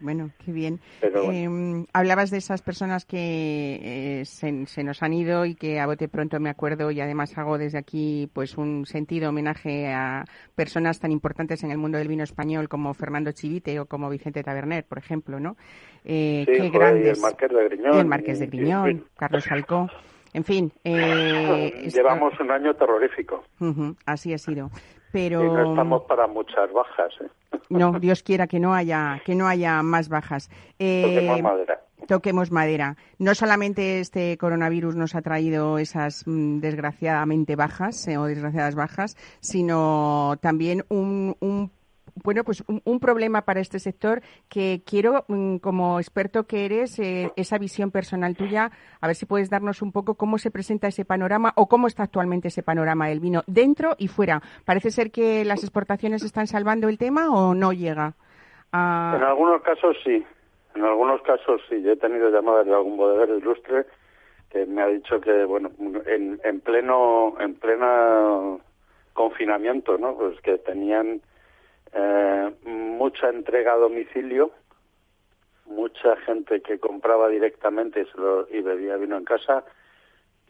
[0.00, 0.80] Bueno, qué bien.
[1.02, 6.08] Em, hablabas de esas personas que eh, se, nos han ido y que a bote
[6.08, 11.12] pronto me acuerdo y además hago desde aquí pues un sentido homenaje a personas tan
[11.12, 14.98] importantes en el mundo del vino español como Fernando Chivite o como Vicente Taberner, por
[14.98, 15.56] ejemplo, ¿no?
[16.04, 17.18] Eh, qué grandes.
[17.18, 17.98] El Marqués de Griñón.
[17.98, 19.88] El Marqués de Griñón, Carlos Falcó.
[20.32, 20.72] En fin.
[20.84, 23.44] Eh, Llevamos un año terrorífico.
[24.06, 24.70] así ha sido.
[25.12, 25.44] Pero...
[25.44, 27.12] Y no estamos para muchas bajas.
[27.20, 27.28] ¿eh?
[27.68, 30.50] No, Dios quiera que no haya, que no haya más bajas.
[30.78, 31.80] Eh, toquemos madera.
[32.06, 32.96] Toquemos madera.
[33.18, 39.16] No solamente este coronavirus nos ha traído esas mm, desgraciadamente bajas eh, o desgraciadas bajas,
[39.40, 41.70] sino también un, un
[42.24, 47.32] bueno, pues un, problema para este sector que quiero, mm, como experto que eres, eh,
[47.36, 51.04] esa visión personal tuya, a ver si puedes darnos un poco cómo se presenta ese
[51.04, 54.42] panorama o cómo está actualmente ese panorama del vino dentro y fuera.
[54.64, 58.14] Parece ser que las exportaciones están salvando el tema o no llega.
[58.72, 58.78] En
[59.22, 60.24] algunos casos sí,
[60.74, 61.82] en algunos casos sí.
[61.82, 63.86] Yo he tenido llamadas de algún bodeguero ilustre
[64.50, 65.70] que me ha dicho que, bueno,
[66.06, 68.58] en, en pleno, en plena
[69.12, 70.16] confinamiento, ¿no?
[70.16, 71.20] Pues que tenían
[71.92, 74.52] eh, mucha entrega a domicilio,
[75.66, 78.06] mucha gente que compraba directamente
[78.50, 79.64] y, bebía vino en casa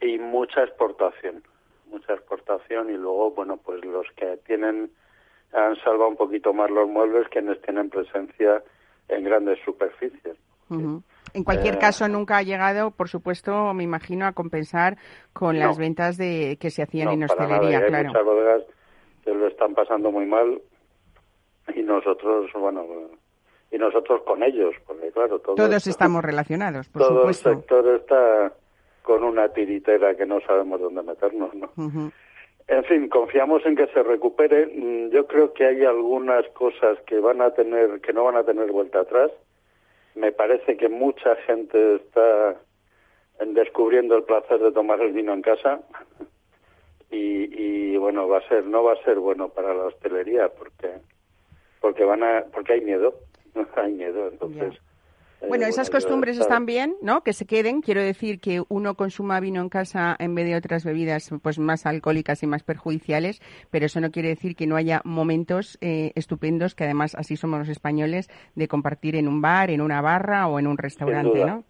[0.01, 1.43] y mucha exportación,
[1.89, 4.91] mucha exportación y luego, bueno, pues los que tienen,
[5.53, 8.63] han salvado un poquito más los muebles, quienes tienen presencia
[9.07, 10.37] en grandes superficies.
[11.33, 14.97] En cualquier eh, caso, nunca ha llegado, por supuesto, me imagino, a compensar
[15.33, 18.07] con las ventas de que se hacían en hostelería, Hay claro.
[18.07, 18.61] muchas bodegas
[19.23, 20.61] que lo están pasando muy mal
[21.75, 22.85] y nosotros, bueno,
[23.71, 27.49] y nosotros con ellos, porque claro, todos estamos relacionados, por todo supuesto.
[27.51, 28.53] el sector está
[29.03, 31.71] con una tiritera que no sabemos dónde meternos, ¿no?
[32.67, 34.67] En fin, confiamos en que se recupere.
[34.67, 38.43] Mm, yo creo que hay algunas cosas que van a tener, que no van a
[38.43, 39.31] tener vuelta atrás.
[40.15, 42.55] Me parece que mucha gente está
[43.45, 45.81] descubriendo el placer de tomar el vino en casa.
[47.13, 50.93] Y, y bueno, va a ser, no va a ser bueno para la hostelería porque
[51.81, 53.15] porque van a porque hay miedo
[53.75, 54.75] hay miedo entonces
[55.41, 57.21] eh, bueno, esas costumbres están bien, ¿no?
[57.21, 57.81] Que se queden.
[57.81, 61.87] Quiero decir que uno consuma vino en casa en vez de otras bebidas pues más
[61.87, 63.41] alcohólicas y más perjudiciales,
[63.71, 67.59] pero eso no quiere decir que no haya momentos eh, estupendos, que además así somos
[67.59, 71.63] los españoles, de compartir en un bar, en una barra o en un restaurante, ¿no?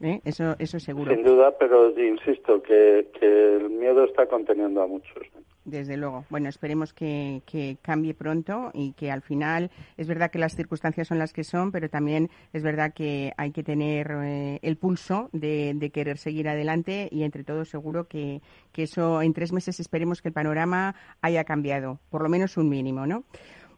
[0.00, 0.20] ¿Eh?
[0.24, 1.14] Eso, eso seguro.
[1.14, 5.26] Sin duda, pero insisto que, que el miedo está conteniendo a muchos.
[5.66, 6.24] Desde luego.
[6.30, 7.42] Bueno, esperemos que,
[7.82, 11.72] cambie pronto y que al final es verdad que las circunstancias son las que son,
[11.72, 17.08] pero también es verdad que hay que tener eh, el pulso de, querer seguir adelante
[17.10, 18.40] y entre todos seguro que,
[18.76, 23.06] eso en tres meses esperemos que el panorama haya cambiado, por lo menos un mínimo,
[23.06, 23.24] ¿no?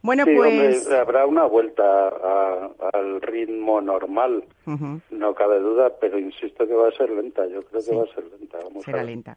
[0.03, 2.09] Bueno, pues habrá una vuelta
[2.93, 4.45] al ritmo normal,
[5.11, 7.47] no cabe duda, pero insisto que va a ser lenta.
[7.47, 8.59] Yo creo que va a ser lenta.
[8.85, 9.37] Será lenta.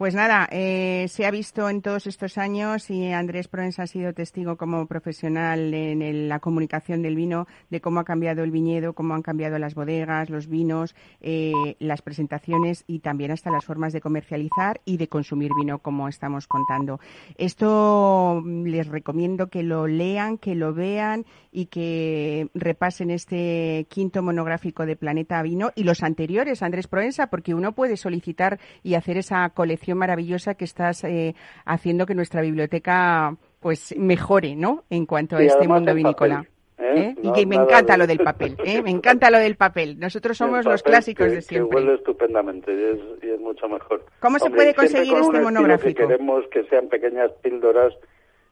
[0.00, 4.14] Pues nada, eh, se ha visto en todos estos años y Andrés Proensa ha sido
[4.14, 9.12] testigo como profesional en la comunicación del vino de cómo ha cambiado el viñedo, cómo
[9.12, 14.00] han cambiado las bodegas, los vinos, eh, las presentaciones y también hasta las formas de
[14.00, 16.98] comercializar y de consumir vino, como estamos contando.
[17.36, 24.22] Esto mm, les recomiendo que lo lean, que lo vean y que repasen este quinto
[24.22, 29.18] monográfico de Planeta Vino y los anteriores, Andrés Proensa, porque uno puede solicitar y hacer
[29.18, 34.84] esa colección maravillosa que estás eh, haciendo que nuestra biblioteca pues mejore, ¿no?
[34.90, 36.44] En cuanto a este mundo vinícola.
[36.46, 36.50] ¿eh?
[36.94, 37.14] ¿Eh?
[37.22, 38.82] y que me encanta lo del papel, ¿eh?
[38.82, 39.98] me encanta lo del papel.
[39.98, 41.68] Nosotros somos los clásicos de siempre.
[41.70, 44.04] Que huele estupendamente y es, mucho mejor.
[44.20, 46.06] ¿Cómo se puede conseguir este monográfico?
[46.06, 47.92] queremos que sean pequeñas píldoras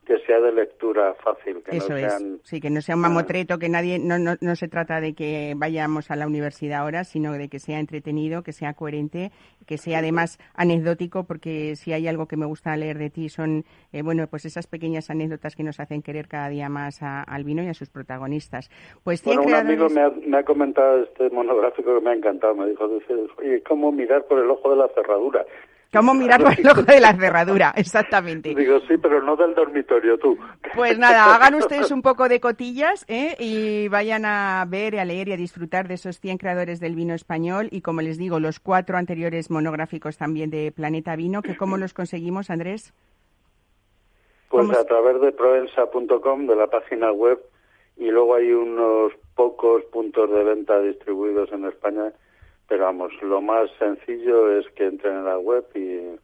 [0.08, 1.62] que sea de lectura fácil.
[1.62, 2.40] Que Eso no es, sean...
[2.42, 5.52] sí, que no sea un mamotreto, que nadie, no, no, no, se trata de que
[5.54, 9.32] vayamos a la universidad ahora, sino de que sea entretenido, que sea coherente,
[9.66, 13.66] que sea además anecdótico, porque si hay algo que me gusta leer de ti son,
[13.92, 17.62] eh, bueno, pues esas pequeñas anécdotas que nos hacen querer cada día más al vino
[17.62, 18.70] y a sus protagonistas.
[19.04, 22.54] Pues bueno, un amigo me ha, me ha, comentado este monográfico que me ha encantado,
[22.54, 25.44] me dijo, dice, oye, ¿cómo mirar por el ojo de la cerradura?
[25.90, 27.72] ¿Cómo mirar por el ojo de la cerradura?
[27.74, 28.54] Exactamente.
[28.54, 30.36] Digo, sí, pero no del dormitorio, tú.
[30.74, 33.36] Pues nada, hagan ustedes un poco de cotillas ¿eh?
[33.38, 37.14] y vayan a ver, a leer y a disfrutar de esos 100 creadores del vino
[37.14, 41.78] español y, como les digo, los cuatro anteriores monográficos también de Planeta Vino, que ¿cómo
[41.78, 42.92] los conseguimos, Andrés?
[44.50, 47.38] Pues a través de proensa.com, de la página web,
[47.96, 52.12] y luego hay unos pocos puntos de venta distribuidos en España
[52.68, 56.18] pero vamos, lo más sencillo es que entren en la web y,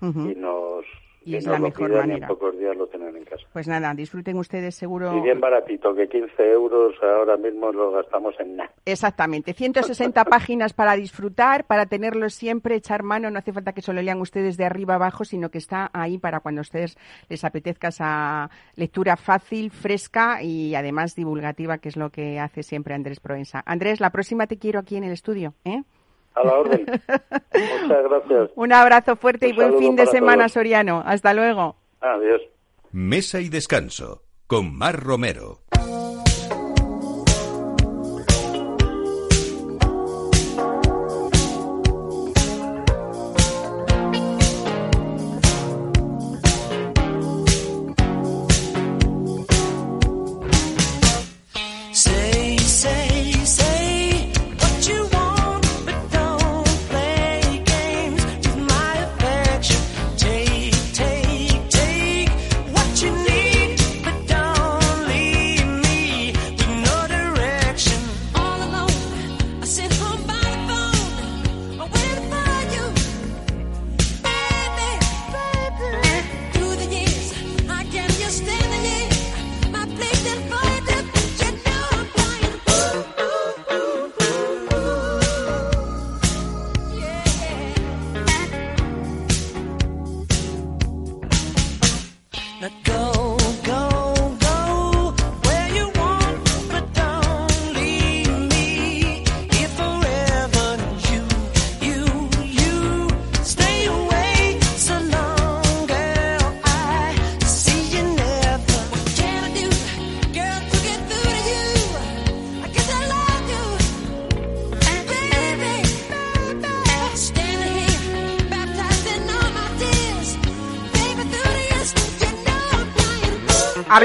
[0.00, 0.84] y nos
[1.22, 2.26] y, es la mejor manera.
[2.26, 3.44] en pocos días lo tienen en casa.
[3.52, 5.16] Pues nada, disfruten ustedes seguro.
[5.16, 8.70] Y bien baratito, que 15 euros ahora mismo lo gastamos en nada.
[8.84, 14.02] Exactamente, 160 páginas para disfrutar, para tenerlo siempre, echar mano, no hace falta que solo
[14.02, 16.96] lean ustedes de arriba abajo, sino que está ahí para cuando a ustedes
[17.28, 22.94] les apetezca esa lectura fácil, fresca y además divulgativa, que es lo que hace siempre
[22.94, 23.62] Andrés Proensa.
[23.66, 25.82] Andrés, la próxima te quiero aquí en el estudio, ¿eh?
[26.34, 26.86] A la orden.
[26.86, 28.50] Muchas gracias.
[28.56, 31.02] Un abrazo fuerte y buen fin de semana, Soriano.
[31.04, 31.76] Hasta luego.
[32.00, 32.40] Adiós.
[32.92, 35.60] Mesa y descanso con Mar Romero.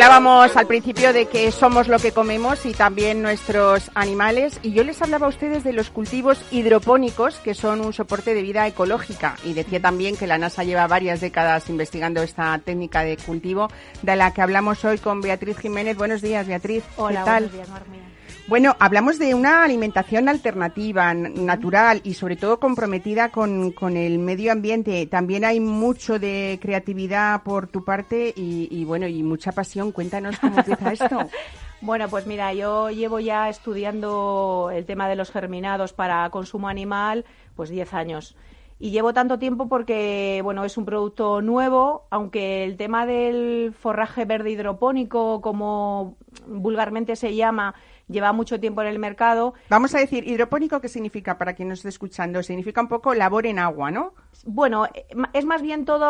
[0.05, 4.83] Hablábamos al principio de que somos lo que comemos y también nuestros animales y yo
[4.83, 9.35] les hablaba a ustedes de los cultivos hidropónicos que son un soporte de vida ecológica
[9.43, 13.67] y decía también que la NASA lleva varias décadas investigando esta técnica de cultivo
[14.03, 15.97] de la que hablamos hoy con Beatriz Jiménez.
[15.97, 16.83] Buenos días, Beatriz.
[16.97, 17.49] Hola, ¿Qué tal?
[17.49, 18.04] buenos días.
[18.47, 25.08] Bueno, hablamos de una alimentación alternativa, natural y sobre todo comprometida con, el medio ambiente.
[25.08, 29.91] También hay mucho de creatividad por tu parte y, y bueno, y mucha pasión.
[29.91, 31.19] Cuéntanos cómo empieza esto.
[31.81, 37.26] Bueno, pues mira, yo llevo ya estudiando el tema de los germinados para consumo animal,
[37.55, 38.36] pues 10 años.
[38.80, 44.26] Y llevo tanto tiempo porque, bueno, es un producto nuevo, aunque el tema del forraje
[44.26, 46.17] verde hidropónico, como
[46.47, 47.76] vulgarmente se llama,
[48.08, 49.53] lleva mucho tiempo en el mercado.
[49.70, 52.43] Vamos a decir, hidropónico, ¿qué significa para quien nos esté escuchando?
[52.43, 54.14] Significa un poco labor en agua, ¿no?
[54.45, 54.88] Bueno,
[55.34, 56.08] es más bien todo,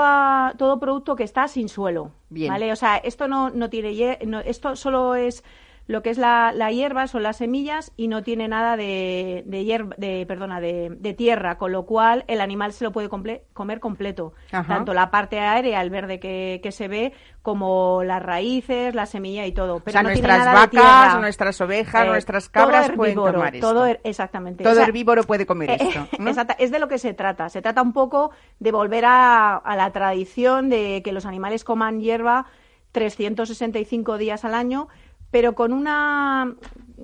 [0.57, 2.11] todo producto que está sin suelo.
[2.29, 2.51] Bien.
[2.51, 2.71] ¿vale?
[2.71, 5.43] O sea, esto no, no tiene, no, esto solo es
[5.87, 9.63] lo que es la, la hierba, son las semillas y no tiene nada de, de,
[9.65, 13.41] hierba, de perdona, de, de tierra, con lo cual el animal se lo puede comple-
[13.53, 14.33] comer completo.
[14.51, 14.73] Ajá.
[14.75, 17.13] Tanto la parte aérea, el verde que, que se ve,
[17.43, 19.75] como las raíces, la semilla y todo.
[19.75, 21.21] O Pero sea, no tiene nuestras nada de vacas, tierra.
[21.21, 23.71] nuestras ovejas, Eh, nuestras todo cabras pueden herbívoro, tomar esto.
[23.73, 24.63] todo exactamente.
[24.63, 26.07] Todo O sea, herbívoro puede comer eh, esto.
[26.17, 26.29] ¿no?
[26.31, 27.49] exacta- es de lo que se trata.
[27.49, 31.99] Se trata un poco de volver a, a la tradición de que los animales coman
[32.01, 32.47] hierba
[32.91, 34.87] 365 días al año,
[35.35, 36.55] pero con una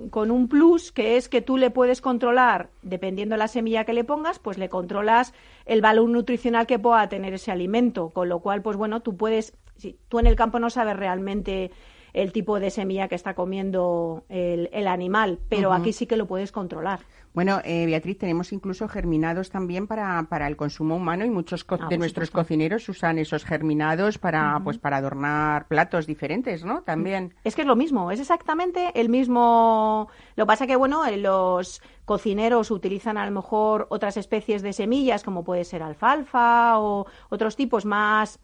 [0.08, 3.92] con un plus que es que tú le puedes controlar, dependiendo de la semilla que
[3.92, 5.34] le pongas, pues le controlas
[5.66, 9.52] el valor nutricional que pueda tener ese alimento, con lo cual, pues bueno, tú puedes,
[9.76, 11.72] si tú en el campo no sabes realmente
[12.14, 16.26] el tipo de semilla que está comiendo el, el animal, pero aquí sí que lo
[16.26, 17.00] puedes controlar.
[17.34, 21.78] Bueno, eh, Beatriz, tenemos incluso germinados también para, para el consumo humano y muchos co-
[21.80, 22.46] Ah, de nuestros supuesto.
[22.46, 26.82] cocineros usan esos germinados para, pues, para adornar platos diferentes, ¿no?
[26.82, 27.34] También.
[27.42, 30.08] Es que es lo mismo, es exactamente el mismo.
[30.36, 34.74] Lo que pasa que, bueno, eh, los cocineros utilizan a lo mejor otras especies de
[34.74, 38.40] semillas, como puede ser alfalfa o otros tipos más,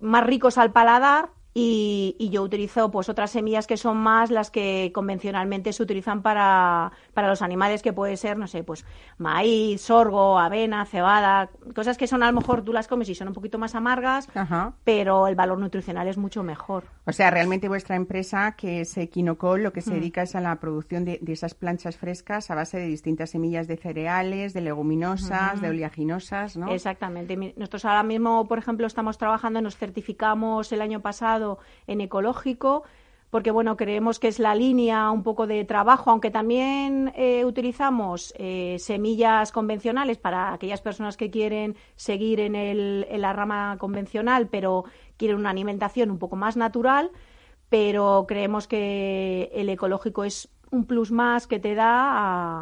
[0.00, 1.30] más ricos al paladar.
[1.52, 6.22] Y, y yo utilizo pues otras semillas que son más las que convencionalmente se utilizan
[6.22, 8.84] para, para los animales, que puede ser, no sé, pues
[9.18, 13.26] maíz, sorgo, avena, cebada, cosas que son a lo mejor tú las comes y son
[13.28, 14.74] un poquito más amargas, Ajá.
[14.84, 16.84] pero el valor nutricional es mucho mejor.
[17.06, 19.82] O sea, realmente vuestra empresa, que es Equinocol, lo que Mm.
[19.82, 23.30] se dedica es a la producción de, de esas planchas frescas a base de distintas
[23.30, 26.68] semillas de cereales, de leguminosas, de oleaginosas, ¿no?
[26.68, 27.36] Exactamente.
[27.56, 31.39] Nosotros ahora mismo, por ejemplo, estamos trabajando, nos certificamos el año pasado
[31.86, 32.82] en ecológico,
[33.30, 38.34] porque bueno, creemos que es la línea un poco de trabajo, aunque también eh, utilizamos
[38.36, 44.48] eh, semillas convencionales para aquellas personas que quieren seguir en, el, en la rama convencional,
[44.48, 44.84] pero
[45.16, 47.10] quieren una alimentación un poco más natural,
[47.68, 51.92] pero creemos que el ecológico es un plus más que te da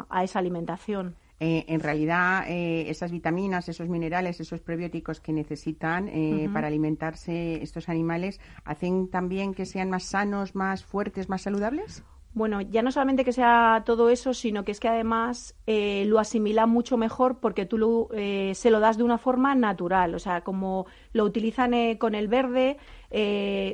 [0.01, 1.15] a- a esa alimentación.
[1.39, 7.63] Eh, en realidad, eh, esas vitaminas, esos minerales, esos prebióticos que necesitan eh, para alimentarse
[7.63, 12.03] estos animales, ¿hacen también que sean más sanos, más fuertes, más saludables?
[12.31, 16.19] Bueno, ya no solamente que sea todo eso, sino que es que además eh, lo
[16.19, 20.13] asimila mucho mejor porque tú lo, eh, se lo das de una forma natural.
[20.13, 22.77] O sea, como lo utilizan eh, con el verde,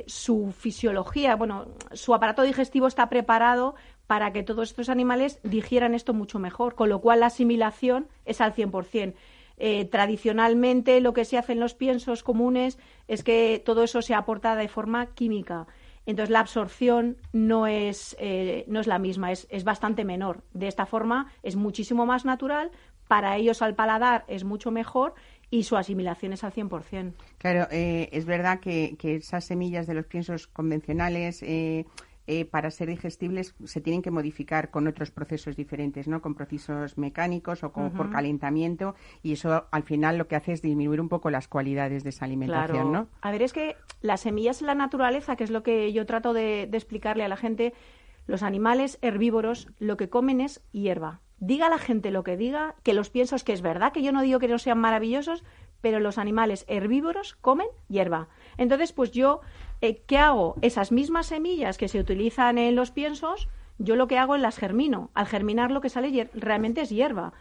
[0.06, 3.74] su fisiología, bueno, su aparato digestivo está preparado
[4.06, 8.40] para que todos estos animales digieran esto mucho mejor, con lo cual la asimilación es
[8.40, 9.14] al 100%.
[9.58, 12.78] Eh, tradicionalmente lo que se hace en los piensos comunes
[13.08, 15.66] es que todo eso se aporta de forma química.
[16.04, 20.42] Entonces la absorción no es, eh, no es la misma, es, es bastante menor.
[20.52, 22.70] De esta forma es muchísimo más natural,
[23.08, 25.14] para ellos al paladar es mucho mejor
[25.50, 27.12] y su asimilación es al 100%.
[27.38, 31.86] Claro, eh, es verdad que, que esas semillas de los piensos convencionales, eh,
[32.26, 36.20] eh, para ser digestibles, se tienen que modificar con otros procesos diferentes, ¿no?
[36.22, 40.62] Con procesos mecánicos o con- por calentamiento, y eso al final lo que hace es
[40.62, 43.08] disminuir un poco las cualidades de esa alimentación, ¿no?
[43.20, 46.32] A ver, es que las semillas en la naturaleza, que es lo que yo trato
[46.32, 47.72] de, de explicarle a la gente,
[48.26, 51.20] los animales herbívoros lo que comen es hierba.
[51.38, 54.10] Diga a la gente lo que diga, que los piensos que es verdad, que yo
[54.10, 55.44] no digo que no sean maravillosos,
[55.80, 58.28] pero los animales herbívoros comen hierba.
[58.56, 59.40] Entonces, pues yo,
[59.80, 60.56] eh, ¿qué hago?
[60.62, 63.48] Esas mismas semillas que se utilizan en los piensos,
[63.78, 65.10] yo lo que hago es las germino.
[65.14, 67.32] Al germinar lo que sale realmente es hierba.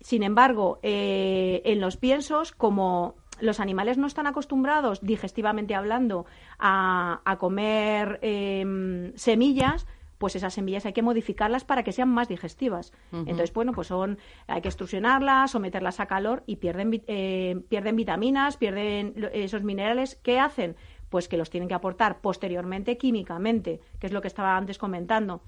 [0.00, 6.26] Sin embargo, eh, en los piensos, como los animales no están acostumbrados, digestivamente hablando,
[6.58, 9.86] a, a comer em, semillas,
[10.18, 12.92] pues esas semillas hay que modificarlas para que sean más digestivas.
[13.12, 18.56] Entonces, bueno, pues son, hay que extrusionarlas, someterlas a calor y pierden, eh, pierden vitaminas,
[18.56, 20.16] pierden esos minerales.
[20.22, 20.76] ¿Qué hacen?
[21.10, 25.42] Pues que los tienen que aportar posteriormente químicamente, que es lo que estaba antes comentando.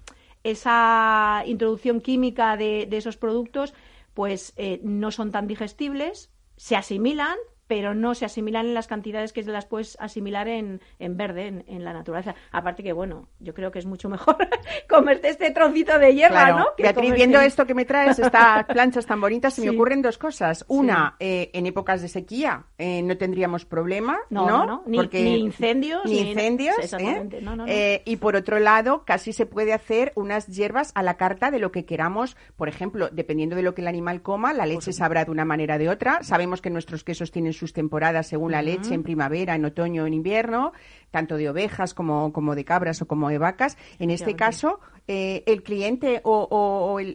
[0.44, 3.74] Esa introducción química de, de esos productos,
[4.14, 7.36] pues eh, no son tan digestibles, se asimilan,
[7.66, 11.46] pero no se asimilan en las cantidades que se las puedes asimilar en, en verde,
[11.48, 12.34] en, en la naturaleza.
[12.52, 14.36] Aparte que, bueno, yo creo que es mucho mejor
[14.88, 16.58] comerte este trocito de hierba, Claro.
[16.58, 16.66] ¿no?
[16.76, 20.02] Que Beatriz, comerte- viendo esto que me traes, estas planchas tan bonitas, se me ocurren
[20.02, 20.64] dos cosas.
[20.68, 24.82] Una, eh, en épocas de sequía eh, no tendríamos problema, No, ¿no?
[24.86, 27.38] Ni- ni incendios, Ni ni- incendios, Exactamente.
[27.38, 27.44] ¿eh?
[27.66, 31.58] Eh, y por otro lado, casi se puede hacer unas hierbas a la carta de
[31.58, 32.36] lo que queramos.
[32.56, 35.76] Por ejemplo, dependiendo de lo que el animal coma, la leche sabrá de una manera
[35.76, 36.22] o de otra.
[36.22, 40.14] Sabemos que nuestros quesos tienen sus temporadas según la leche, en primavera, en otoño, en
[40.14, 40.72] invierno.
[41.16, 43.78] Tanto de ovejas como, como de cabras o como de vacas.
[43.98, 47.14] En este caso, eh, el cliente o, el,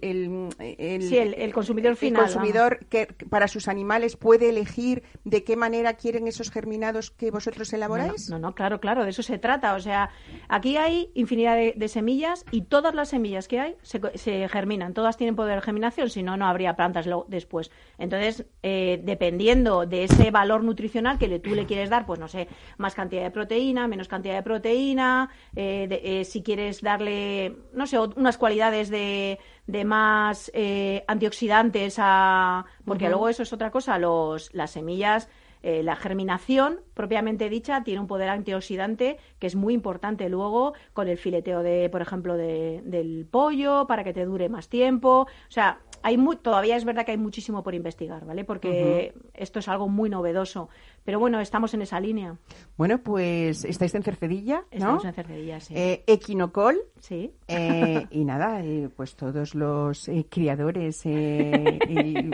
[0.57, 2.23] el, consumidor final.
[2.23, 7.71] consumidor que para sus animales puede elegir de qué manera quieren esos germinados que vosotros
[7.73, 8.29] elaboráis.
[8.31, 9.75] No, no, claro, claro, de eso se trata.
[9.75, 10.09] O sea,
[10.49, 14.95] aquí hay infinidad de, semillas y todas las semillas que hay se, germinan.
[14.95, 17.69] Todas tienen poder de germinación, si no, no habría plantas después.
[17.99, 22.47] Entonces, eh, dependiendo de ese valor nutricional que tú le quieres dar, pues no sé,
[22.77, 28.37] más cantidad de proteína, menos cantidad de proteína, eh, si quieres darle no sé, unas
[28.37, 29.37] cualidades de,
[29.67, 35.29] de más eh, antioxidantes, a, porque luego eso es otra cosa, los, las semillas,
[35.63, 41.07] eh, la germinación propiamente dicha tiene un poder antioxidante que es muy importante luego con
[41.07, 45.27] el fileteo de, por ejemplo, de, del pollo para que te dure más tiempo.
[45.27, 48.43] O sea, hay todavía es verdad que hay muchísimo por investigar, ¿vale?
[48.43, 50.69] Porque esto es algo muy novedoso.
[51.03, 52.37] Pero bueno, estamos en esa línea.
[52.77, 54.77] Bueno, pues estáis en Cercedilla, ¿no?
[54.77, 55.73] Estamos en Cercedilla, sí.
[55.75, 56.77] Eh, Equinocol.
[56.99, 57.33] Sí.
[57.47, 62.29] Eh, y nada, eh, pues todos los criadores y,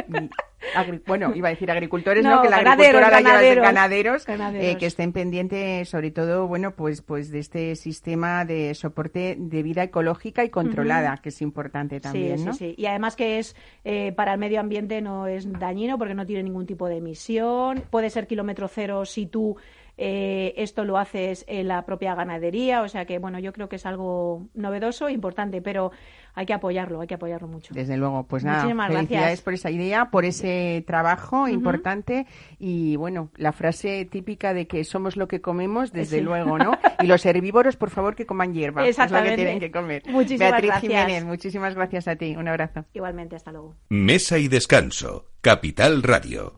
[1.06, 5.88] bueno, iba a decir agricultores, no, que la agricultura la lleva ganaderos, que estén pendientes
[5.88, 11.18] sobre todo, bueno, pues pues de este sistema de soporte de vida ecológica y controlada,
[11.18, 12.54] que es importante también, sí, ¿no?
[12.54, 13.56] Sí, sí, y además que es
[14.16, 18.10] para el medio ambiente no es dañino porque no tiene ningún tipo de emisión, puede
[18.10, 19.58] ser kilómetro cero si tú
[20.00, 23.78] eh, esto lo haces en la propia ganadería, o sea que, bueno, yo creo que
[23.78, 25.92] es algo novedoso, importante, pero
[26.36, 27.74] hay que apoyarlo, hay que apoyarlo mucho.
[27.74, 29.42] Desde luego, pues nada, felicidades gracias.
[29.42, 32.28] por esa idea, por ese trabajo importante
[32.60, 36.78] y, bueno, la frase típica de que somos lo que comemos, desde luego, ¿no?
[37.02, 40.04] Y los herbívoros, por favor, que coman hierba, es lo que tienen que comer.
[40.08, 40.92] Muchísimas Beatriz gracias.
[40.92, 42.86] Jiménez, muchísimas gracias a ti, un abrazo.
[42.94, 43.76] Igualmente, hasta luego.
[43.90, 46.56] Mesa y descanso, Capital Radio.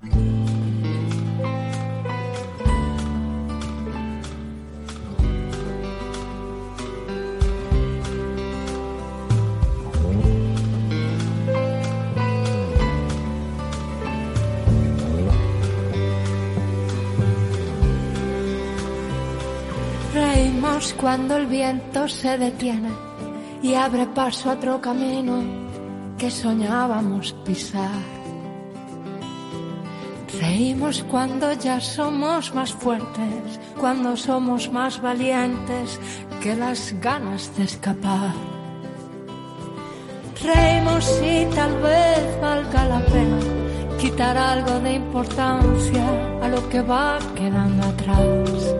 [20.98, 22.90] Cuando el viento se detiene
[23.62, 25.42] y abre paso a otro camino
[26.18, 28.00] que soñábamos pisar.
[30.40, 36.00] Reímos cuando ya somos más fuertes, cuando somos más valientes
[36.42, 38.34] que las ganas de escapar.
[40.42, 43.40] Reímos y tal vez valga la pena
[44.00, 46.08] quitar algo de importancia
[46.42, 48.79] a lo que va quedando atrás.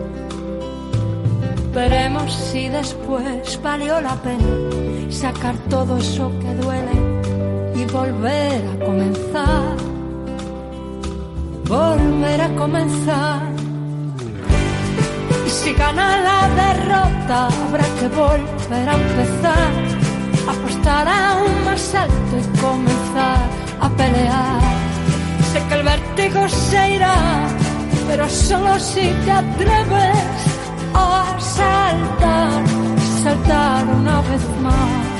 [1.72, 4.44] Veremos si después valió la pena
[5.10, 6.96] sacar todo eso que duele
[7.76, 9.76] y volver a comenzar.
[11.68, 13.42] Volver a comenzar.
[15.46, 19.72] Y si gana la derrota, habrá que volver a empezar.
[20.48, 23.38] Apostar aún más alto y comenzar
[23.80, 24.60] a pelear.
[25.52, 27.16] Sé que el vértigo se irá,
[28.08, 30.19] pero solo si te atreves
[31.60, 32.68] saltar,
[33.22, 35.10] saltar una vez más.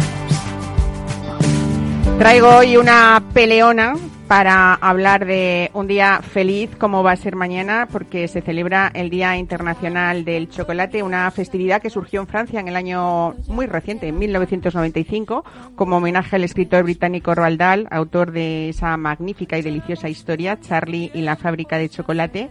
[2.19, 3.95] Traigo hoy una peleona
[4.31, 9.11] para hablar de un día feliz como va a ser mañana porque se celebra el
[9.11, 14.07] Día Internacional del Chocolate, una festividad que surgió en Francia en el año muy reciente,
[14.07, 20.09] en 1995, como homenaje al escritor británico Roald Dahl, autor de esa magnífica y deliciosa
[20.09, 22.51] historia, Charlie y la fábrica de chocolate.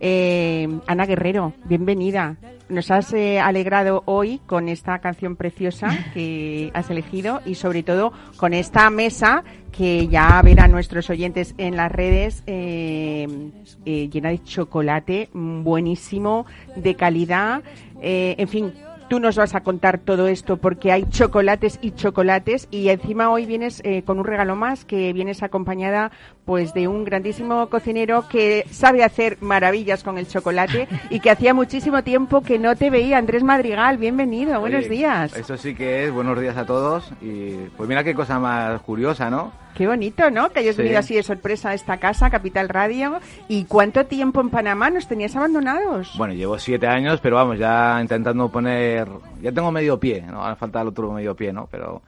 [0.00, 2.36] Eh, Ana Guerrero, bienvenida.
[2.68, 8.12] Nos has eh, alegrado hoy con esta canción preciosa que has elegido y sobre todo
[8.36, 13.52] con esta mesa que ya verán nuestros oyentes en las redes eh,
[13.84, 17.62] llena de chocolate buenísimo, de calidad.
[18.00, 18.72] en fin,
[19.08, 23.46] Tú nos vas a contar todo esto porque hay chocolates y chocolates y encima hoy
[23.46, 26.10] vienes eh, con un regalo más que vienes acompañada
[26.44, 31.54] pues de un grandísimo cocinero que sabe hacer maravillas con el chocolate y que hacía
[31.54, 33.18] muchísimo tiempo que no te veía.
[33.18, 35.36] Andrés Madrigal, bienvenido, buenos días.
[35.36, 39.30] Eso sí que es, buenos días a todos y pues mira qué cosa más curiosa,
[39.30, 39.65] ¿no?
[39.76, 40.48] Qué bonito, ¿no?
[40.52, 43.20] Que hayas venido así de sorpresa a esta casa, Capital Radio.
[43.46, 46.14] ¿Y cuánto tiempo en Panamá nos tenías abandonados?
[46.16, 49.06] Bueno, llevo siete años, pero vamos, ya intentando poner...
[49.42, 50.40] Ya tengo medio pie, ¿no?
[50.40, 51.68] Ahora falta el otro medio pie, ¿no?
[51.70, 52.00] Pero...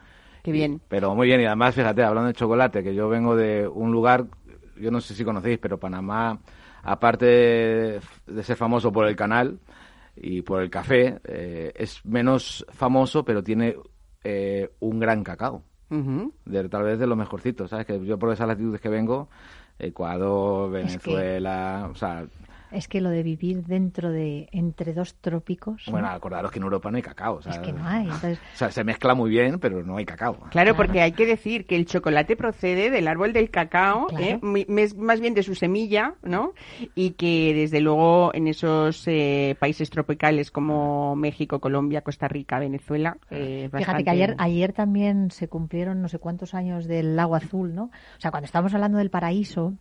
[0.43, 0.81] Qué bien.
[0.89, 4.25] Pero muy bien, y además, fíjate, hablando de chocolate, que yo vengo de un lugar,
[4.81, 6.39] yo no sé si conocéis, pero Panamá,
[6.83, 9.59] aparte de ser famoso por el canal
[10.17, 13.77] y por el café, eh, es menos famoso, pero tiene
[14.25, 17.87] eh, un gran cacao de, tal vez de los mejorcitos, ¿sabes?
[17.87, 19.29] Que yo por esas latitudes que vengo,
[19.79, 22.27] Ecuador, Venezuela, o sea,
[22.71, 25.85] Es que lo de vivir dentro de, entre dos trópicos.
[25.87, 25.93] ¿no?
[25.93, 27.37] Bueno, acordaros que en Europa no hay cacao.
[27.37, 29.97] O sea, Es que no hay, entonces- o sea, se mezcla muy bien, pero no
[29.97, 30.37] hay cacao.
[30.51, 34.25] Claro, porque hay que decir que el chocolate procede del árbol del cacao, Claro.
[34.25, 34.39] ¿eh?
[34.43, 36.53] Mi- mes- más bien de su semilla, ¿no?
[36.95, 43.17] Y que desde luego en esos eh, países tropicales como México, Colombia, Costa Rica, Venezuela,
[43.31, 47.75] eh, Fíjate que ayer, ayer también se cumplieron no sé cuántos años del lago azul,
[47.75, 47.85] ¿no?
[47.85, 49.75] O sea, cuando estamos hablando del paraíso,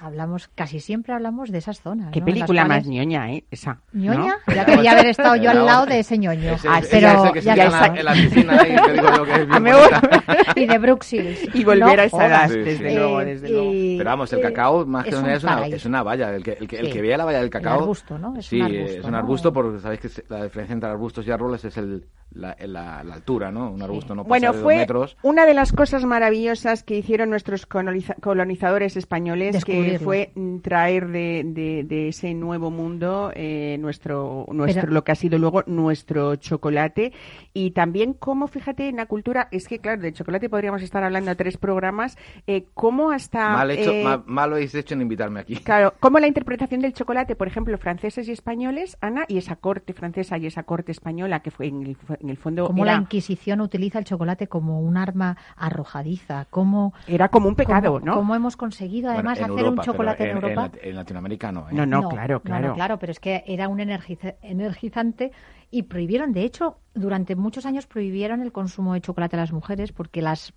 [0.00, 2.10] hablamos, casi siempre hablamos de esas zonas.
[2.12, 3.44] Qué película cuales- más ñoña, ¿eh?
[3.50, 3.80] Esa.
[3.92, 4.14] ¿no?
[4.14, 4.34] ¿Ñoña?
[4.54, 6.52] Ya quería haber estado yo al lado de ese ñoño.
[6.52, 7.88] Ese, Ah, ese- pero ya en está.
[7.88, 10.00] la, en la piscina ahí, que digo yo que es bien me bonita.
[10.56, 11.48] y de Bruxelles.
[11.54, 12.94] Y volver No a esa edad, Sí, desde sí.
[12.96, 13.72] luego, Eh, desde luego.
[13.74, 16.34] y- Pero vamos, el cacao más que es una un es una, es una valla.
[16.34, 17.80] El que, el que, el que vea la valla del cacao.
[17.80, 18.36] arbusto, ¿no?
[18.36, 19.18] Es sí, un arbusto, es un ¿no?
[19.18, 23.14] arbusto porque sabéis que la diferencia entre arbustos y árboles es el, la, la- la
[23.14, 23.70] altura, ¿no?
[23.70, 25.16] Un arbusto no pasa Bueno, de dos fue metros.
[25.22, 31.42] una de las cosas maravillosas que hicieron nuestros coloniza- colonizadores españoles, que fue traer de,
[31.44, 36.36] de- de ese nuevo mundo eh, nuestro, nuestro Pero- lo que ha sido luego nuestro
[36.36, 37.12] chocolate
[37.52, 41.34] y también cómo, fíjate, en la cultura, es que claro, de chocolate podríamos estar hablando
[41.36, 42.16] tres programas,
[42.46, 43.50] eh, cómo hasta...
[43.50, 45.56] Mal, hecho, eh, mal, mal lo habéis hecho en invitarme aquí.
[45.70, 49.92] Claro, como la interpretación del chocolate, por ejemplo, franceses y españoles, Ana, y esa corte
[49.92, 53.00] francesa y esa corte española, que fue en el, en el fondo Cómo era, la
[53.00, 58.14] Inquisición utiliza el chocolate como un arma arrojadiza, cómo, era como un pecado, cómo, ¿no?
[58.14, 60.70] cómo hemos conseguido además hacer Europa, un chocolate en, en, Europa.
[60.82, 61.72] En Latinoamérica no, ¿eh?
[61.72, 62.68] No, no, claro, claro.
[62.68, 65.32] No, claro, pero es que era un energiza- energizante
[65.70, 69.92] y prohibieron, de hecho, durante muchos años prohibieron el consumo de chocolate a las mujeres
[69.92, 70.52] porque las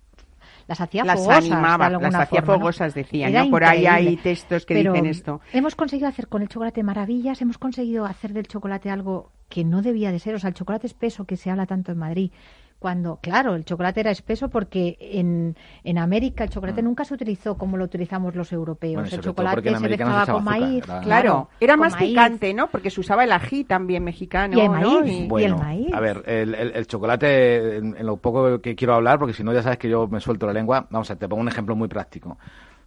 [0.66, 1.44] las hacía las fogosas.
[1.44, 2.60] animaba, las hacía forma, ¿no?
[2.60, 3.50] fogosas, decían, ¿no?
[3.50, 5.40] Por ahí hay textos que Pero dicen esto.
[5.52, 9.82] Hemos conseguido hacer con el chocolate maravillas, hemos conseguido hacer del chocolate algo que no
[9.82, 10.34] debía de ser.
[10.34, 12.30] O sea, el chocolate espeso que se habla tanto en Madrid.
[12.84, 17.56] Cuando, claro, el chocolate era espeso porque en, en América el chocolate nunca se utilizó
[17.56, 18.92] como lo utilizamos los europeos.
[18.92, 19.04] Mm.
[19.04, 20.84] Bueno, el chocolate se América no se mezclaba con azúcar, maíz.
[20.84, 22.10] era- Claro, era más maíz.
[22.10, 22.66] picante, ¿no?
[22.70, 25.00] Porque se usaba el ají también mexicano, Y el ¿no?
[25.00, 25.12] maíz.
[25.18, 25.94] Y- Bueno, el maíz.
[25.94, 29.42] A ver, el, el- el chocolate, en, en lo poco que quiero hablar, porque si
[29.42, 31.74] no ya sabes que yo me suelto la lengua, vamos a te pongo un ejemplo
[31.74, 32.36] muy práctico.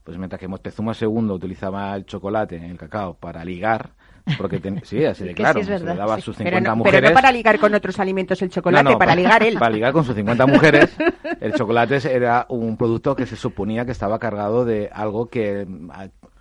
[0.03, 3.89] Pues mientras que Moctezuma II utilizaba el chocolate, el cacao, para ligar,
[4.38, 6.75] porque ten- sí, así de sí claro, se le daba a sus pero, 50 no,
[6.78, 6.99] mujeres.
[7.01, 9.57] pero no para ligar con otros alimentos el chocolate, No, no, para ligar él.
[9.57, 10.95] Para ligar con sus 50 mujeres,
[11.41, 15.91] el chocolate era un producto que se suponía que estaba cargado de algo que mm,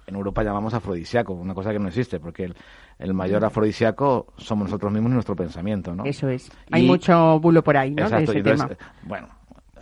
[0.08, 2.54] en Europa llamamos afrodisíaco, una cosa que no existe, porque el,
[2.98, 6.04] el mayor afrodisíaco somos nosotros mismos y nuestro pensamiento, ¿no?
[6.04, 6.50] Eso es.
[6.70, 8.02] Hay Y- mucho bulo por ahí, ¿no?
[8.02, 8.68] Exacto, de ese tema.
[8.70, 9.28] eh, bueno,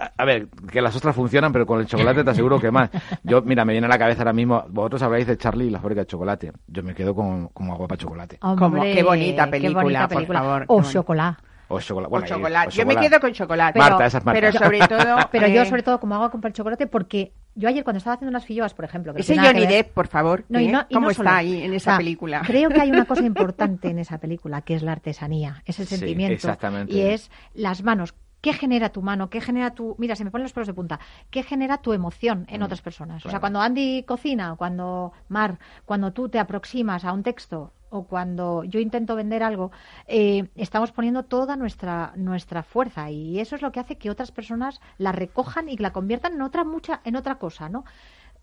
[0.05, 2.91] a, a ver, que las ostras funcionan, pero con el chocolate te aseguro que más.
[3.23, 5.81] Yo, mira, me viene a la cabeza ahora mismo, vosotros habláis de Charlie y la
[5.81, 6.53] fábrica de chocolate.
[6.67, 8.39] Yo me quedo con, como agua para chocolate.
[8.39, 10.39] Como, qué bonita qué película, bonita por película.
[10.41, 10.93] favor, qué O bonita.
[10.93, 11.43] chocolate.
[11.69, 12.07] O chocolate.
[12.09, 12.69] O bueno, ahí, chocolate.
[12.69, 13.09] o Yo me chocolate.
[13.11, 13.79] quedo con chocolate.
[13.79, 14.41] Marta, esa es Marta.
[14.41, 15.17] Pero sobre todo...
[15.33, 18.15] Pero yo, eh, sobre todo, como hago con el chocolate, porque yo ayer cuando estaba
[18.15, 19.15] haciendo unas filloas, por ejemplo...
[19.15, 20.45] Que Ese que Johnny Depp, por favor.
[20.51, 20.73] No, y ¿eh?
[20.73, 22.43] no- y ¿Cómo no está ahí en esa o sea, película?
[22.47, 25.87] Creo que hay una cosa importante en esa película, que es la artesanía, es el
[25.87, 26.35] Sí, sentimiento.
[26.35, 26.93] exactamente.
[26.93, 28.15] Y es las manos.
[28.45, 29.31] ¿Qué genera tu mano?
[29.31, 29.97] ¿Qué genera tu...
[29.97, 31.01] Mira, se me ponen los pelos de punta.
[31.31, 33.25] ¿Qué genera tu emoción en Mm, otras personas?
[33.25, 38.05] O sea, cuando Andy cocina, cuando Mar, cuando tú te aproximas a un texto o
[38.05, 39.71] cuando yo intento vender algo,
[40.07, 44.31] eh, estamos poniendo toda nuestra nuestra fuerza y eso es lo que hace que otras
[44.31, 47.85] personas la recojan y la conviertan en otra mucha en otra cosa, ¿no?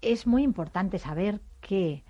[0.02, 2.04] Es muy importante saber que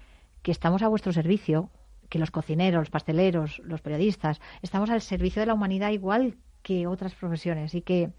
[0.43, 1.69] que estamos a vuestro servicio,
[2.07, 6.87] que los cocineros, los pasteleros, los periodistas, estamos al servicio de la humanidad igual que
[6.87, 7.75] otras profesiones.
[7.75, 8.11] Y que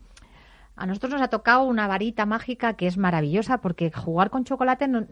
[0.74, 4.88] a nosotros nos ha tocado una varita mágica que es maravillosa porque jugar con chocolate
[4.88, 5.04] no,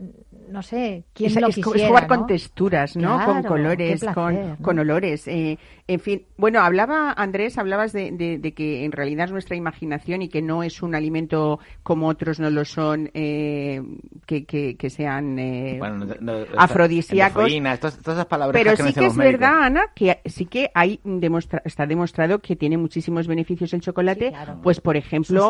[0.48, 2.08] no sé quién es, lo es co- es quisiera, jugar ¿no?
[2.16, 3.16] con texturas, ¿no?
[3.16, 4.56] Claro, con colores, placer, con, ¿no?
[4.62, 5.28] con olores.
[5.28, 9.56] eh, en fin, bueno, hablaba Andrés, hablabas de, de- de que en realidad es nuestra
[9.56, 13.82] imaginación y que no es un alimento como otros no lo son, eh,
[14.26, 17.44] que, que, que sean eh, Bueno, no- no- afrodisíacos.
[17.80, 19.40] todas, todas esas palabras Pero que sí que es médicos.
[19.40, 24.26] verdad, Ana, que sí que hay demostra- está demostrado que tiene muchísimos beneficios el chocolate,
[24.26, 24.58] Sí, claro.
[24.62, 24.96] pues por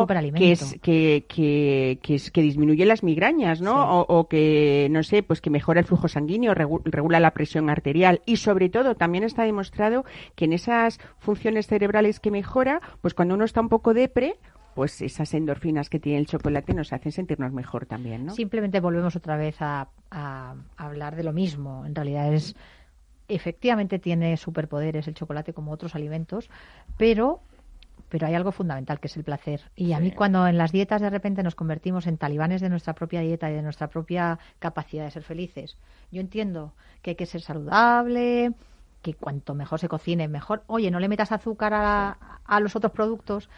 [0.07, 3.71] ejemplo, que es que, que, que, es- que disminuye las migrañas, ¿no?
[3.73, 3.77] Sí.
[3.89, 7.69] O, o que no sé, pues que mejora el flujo sanguíneo, regu- regula la presión
[7.69, 13.13] arterial y sobre todo también está demostrado que en esas funciones cerebrales que mejora, pues
[13.13, 14.35] cuando uno está un poco depre,
[14.73, 18.33] pues esas endorfinas que tiene el chocolate nos hacen sentirnos mejor también, ¿no?
[18.33, 21.85] Simplemente volvemos otra vez a, a hablar de lo mismo.
[21.85, 22.55] En realidad es
[23.27, 26.49] efectivamente tiene superpoderes el chocolate como otros alimentos,
[26.97, 27.39] pero
[28.11, 29.61] pero hay algo fundamental que es el placer.
[29.73, 32.93] Y a mí cuando en las dietas de repente nos convertimos en talibanes de nuestra
[32.93, 35.77] propia dieta y de nuestra propia capacidad de ser felices,
[36.11, 38.51] yo entiendo que hay que ser saludable,
[39.01, 40.61] que cuanto mejor se cocine, mejor.
[40.67, 43.49] Oye, no le metas azúcar a, a los otros productos,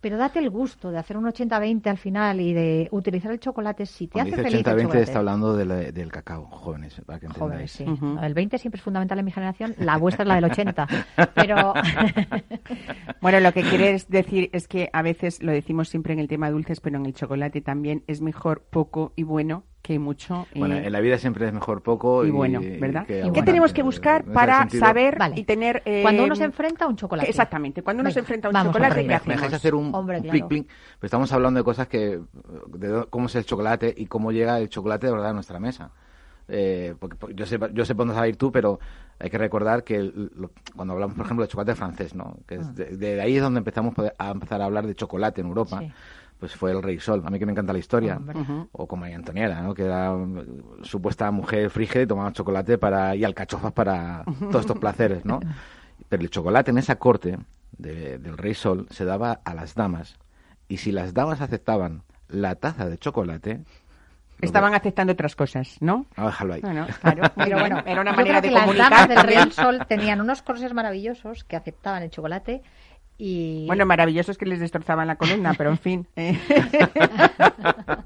[0.00, 3.84] Pero date el gusto de hacer un 80-20 al final y de utilizar el chocolate
[3.84, 5.02] si te Cuando hace dice feliz el 80-20 chocolate.
[5.02, 8.00] está hablando de la- del cacao, jóvenes, para que Jóvenes, entendáis.
[8.20, 8.24] sí.
[8.26, 10.86] El 20 siempre es fundamental en mi generación, la vuestra es la del 80.
[11.34, 11.74] Pero
[13.20, 16.50] Bueno, lo que quieres decir es que a veces lo decimos siempre en el tema
[16.50, 20.46] dulces, pero en el chocolate también es mejor poco y bueno que mucho.
[20.52, 23.06] eh, Bueno, en la vida siempre es mejor poco y y, bueno, ¿verdad?
[23.06, 25.40] que ¿Qué tenemos que buscar para saber Vale.
[25.40, 25.82] y tener...
[25.86, 27.28] eh, cuando uno se enfrenta a un chocolate.
[27.30, 29.26] Exactamente, cuando uno se enfrenta a un chocolate, ¿qué hacemos?
[29.26, 30.30] ¿Me dejáis hacer un, Hombre, claro.
[30.32, 30.66] plic, plic?
[30.66, 32.20] Pues estamos hablando de cosas que...
[32.74, 35.90] de cómo es el chocolate y cómo llega el chocolate de verdad a nuestra mesa.
[36.48, 38.78] Eh, porque, porque yo sé yo sé por dónde vas a ir tú, pero
[39.18, 42.36] hay que recordar que el- lo- cuando hablamos, por ejemplo, de chocolate francés, ¿no?
[42.46, 45.46] Que es de, de ahí es donde empezamos a empezar a hablar de chocolate en
[45.48, 45.80] Europa.
[45.80, 45.92] Sí.
[46.38, 47.22] Pues fue el Rey Sol.
[47.26, 48.20] A mí que me encanta la historia.
[48.72, 49.74] O con María Antonieta, ¿no?
[49.74, 54.78] Que era mm, supuesta mujer frígida y tomaba chocolate para y alcachofas para todos estos
[54.78, 55.40] placeres, ¿no?
[56.08, 57.38] Pero el chocolate en esa corte
[57.76, 60.16] de- del Rey Sol se daba a las damas
[60.68, 63.60] y si las damas aceptaban la taza de chocolate,
[64.40, 66.06] Estaban aceptando otras cosas, ¿no?
[66.14, 66.60] a déjalo ahí.
[66.60, 67.22] Bueno, claro.
[67.34, 69.26] Pero bueno, era una yo manera creo de que comunicar las damas del.
[69.34, 72.62] Real Sol tenían unos corsés maravillosos que aceptaban el chocolate
[73.18, 76.06] y Bueno, maravilloso es que les destrozaban la columna, pero en fin.
[76.16, 76.38] eh.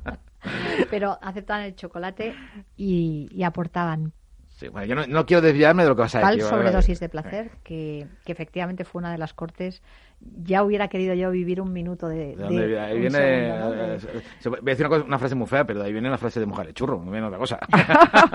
[0.91, 2.35] pero aceptaban el chocolate
[2.77, 4.13] y, y aportaban
[4.49, 6.49] Sí, bueno, yo no, no quiero desviarme de lo que vas a tal decir.
[6.49, 9.83] sobredosis de placer que, que efectivamente fue una de las cortes.
[10.45, 12.35] Ya hubiera querido yo vivir un minuto de.
[12.35, 13.71] ¿De dónde de- ahí un viene, segundo, ¿no?
[13.93, 14.01] De-
[14.41, 16.19] se- voy a decir una, cosa- una frase muy fea, pero de ahí viene la
[16.19, 17.59] frase de el churro, no viene otra cosa.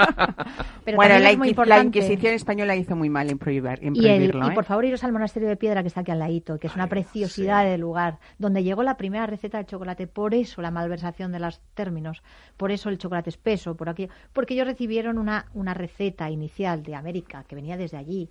[0.85, 3.79] Pero bueno, la, es muy Inquis- la importante- Inquisición española hizo muy mal en, prohibir,
[3.81, 4.47] en Y, el- prohibirlo.
[4.47, 4.53] y ¿eh?
[4.55, 6.87] por favor iros al monasterio de piedra que está aquí al ladito, que es una
[6.87, 7.69] preciosidad sí.
[7.71, 11.59] de lugar, donde llegó la primera receta de chocolate, por eso la malversación de los
[11.73, 12.23] términos,
[12.55, 16.95] por eso el chocolate espeso, por aquello, porque ellos recibieron una, una receta inicial de
[16.95, 18.29] América que venía desde allí,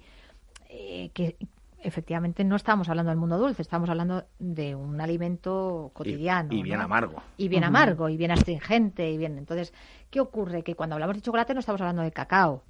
[0.71, 1.37] eh, que
[1.83, 6.53] efectivamente no estamos hablando del mundo dulce, estamos hablando de un alimento cotidiano.
[6.53, 6.85] y bien ¿no?
[6.85, 7.23] amargo.
[7.37, 9.39] Y bien amargo, y bien astringente, y bien.
[9.39, 9.73] Entonces,
[10.11, 10.63] ¿qué ocurre?
[10.63, 12.63] Que cuando hablamos de chocolate no estamos hablando de cacao.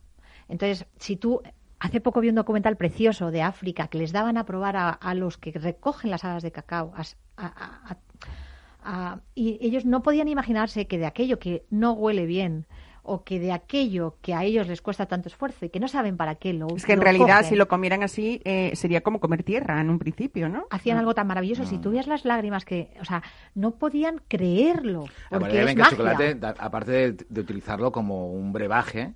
[0.49, 1.41] Entonces, si tú.
[1.79, 5.13] Hace poco vi un documental precioso de África que les daban a probar a, a
[5.13, 6.91] los que recogen las hadas de cacao.
[6.97, 11.93] as- a- a- a- a- y ellos no podían imaginarse que de aquello que no
[11.93, 12.67] huele bien
[13.07, 16.17] o que de aquello que a ellos les cuesta tanto esfuerzo y que no saben
[16.17, 19.21] para qué lo Es que en realidad, cogen, si lo comieran así, eh, sería como
[19.21, 20.65] comer tierra en un principio, ¿no?
[20.71, 21.65] hacían algo tan maravilloso.
[21.65, 23.23] Si tú veías las lágrimas que, o sea,
[23.55, 25.05] no podían creerlo.
[25.31, 25.91] Porque es en que el magia.
[25.91, 29.15] chocolate, aparte de, de utilizarlo como un brebaje,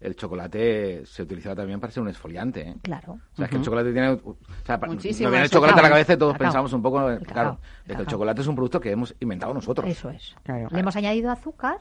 [0.00, 2.60] el chocolate se utilizaba también para ser un esfoliante.
[2.68, 2.74] ¿eh?
[2.82, 3.18] Claro.
[3.32, 4.10] O sea, es que el chocolate tiene...
[4.10, 6.46] O sea, pa- Muchísimo nos viene el chocolate a la cabeza y todos Cacao.
[6.46, 8.10] pensamos un poco, El claro, de que el cacao.
[8.12, 9.88] chocolate es un producto que hemos inventado nosotros.
[9.88, 10.36] Eso es.
[10.44, 10.68] Claro.
[10.70, 11.78] Le hemos añadido azúcar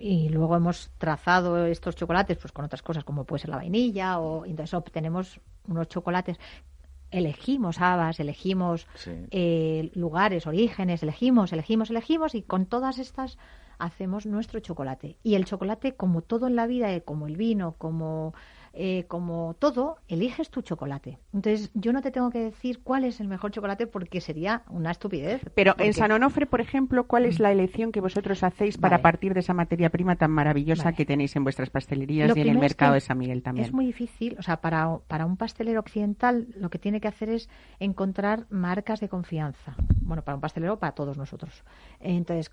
[0.00, 4.18] y luego hemos trazado estos chocolates pues con otras cosas como puede ser la vainilla
[4.18, 6.38] o entonces obtenemos unos chocolates
[7.10, 9.10] elegimos habas elegimos Sí.
[9.30, 13.36] eh, lugares orígenes elegimos elegimos elegimos y con todas estas
[13.78, 17.74] hacemos nuestro chocolate y el chocolate como todo en la vida eh, como el vino
[17.78, 18.32] como
[18.72, 23.18] eh, como todo eliges tu chocolate entonces yo no te tengo que decir cuál es
[23.20, 27.26] el mejor chocolate porque sería una estupidez Pero porque- en San Onofre, por ejemplo, ¿cuál
[27.26, 29.02] es la elección que vosotros hacéis para Vale.
[29.02, 30.96] partir de esa materia prima tan maravillosa Vale.
[30.96, 33.42] que tenéis en vuestras pastelerías Lo y en el es mercado que de San Miguel
[33.42, 33.66] también?
[33.66, 37.28] Es muy difícil, o sea, para, para un pastelero occidental lo que tiene que hacer
[37.28, 37.48] es
[37.80, 39.74] encontrar marcas de confianza.
[40.00, 41.64] Bueno, para un pastelero, para todos nosotros.
[41.98, 42.50] Entonces,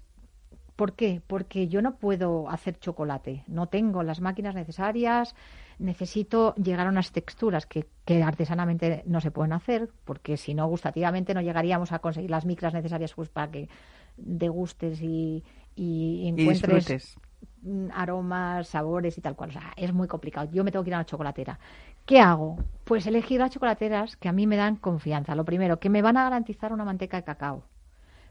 [0.76, 1.22] ¿por qué?
[1.26, 5.36] Porque yo no puedo hacer chocolate, no tengo las máquinas necesarias,
[5.80, 10.67] necesito llegar a unas texturas que, que artesanamente no se pueden hacer, porque si no,
[10.67, 13.69] gustativamente no llegaríamos a conseguir las micras necesarias pues, para que
[14.17, 15.43] degustes y,
[15.75, 17.17] encuentres
[17.61, 19.51] mm, aromas, sabores y tal cual.
[19.51, 20.49] O sea, es muy complicado.
[20.51, 21.59] Yo me tengo que ir a una chocolatera.
[22.05, 22.57] ¿Qué hago?
[22.84, 25.36] Pues elegir las chocolateras que a mí me dan confianza.
[25.36, 27.63] Lo primero, que me van a garantizar una manteca de cacao.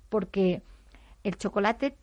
[0.09, 0.63] Porque
[1.23, 1.97] el chocolate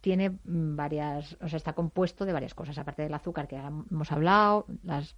[0.00, 3.66] tiene mm, varias, o sea, está compuesto de varias cosas, aparte del azúcar que ya
[3.90, 5.14] hemos hablado, las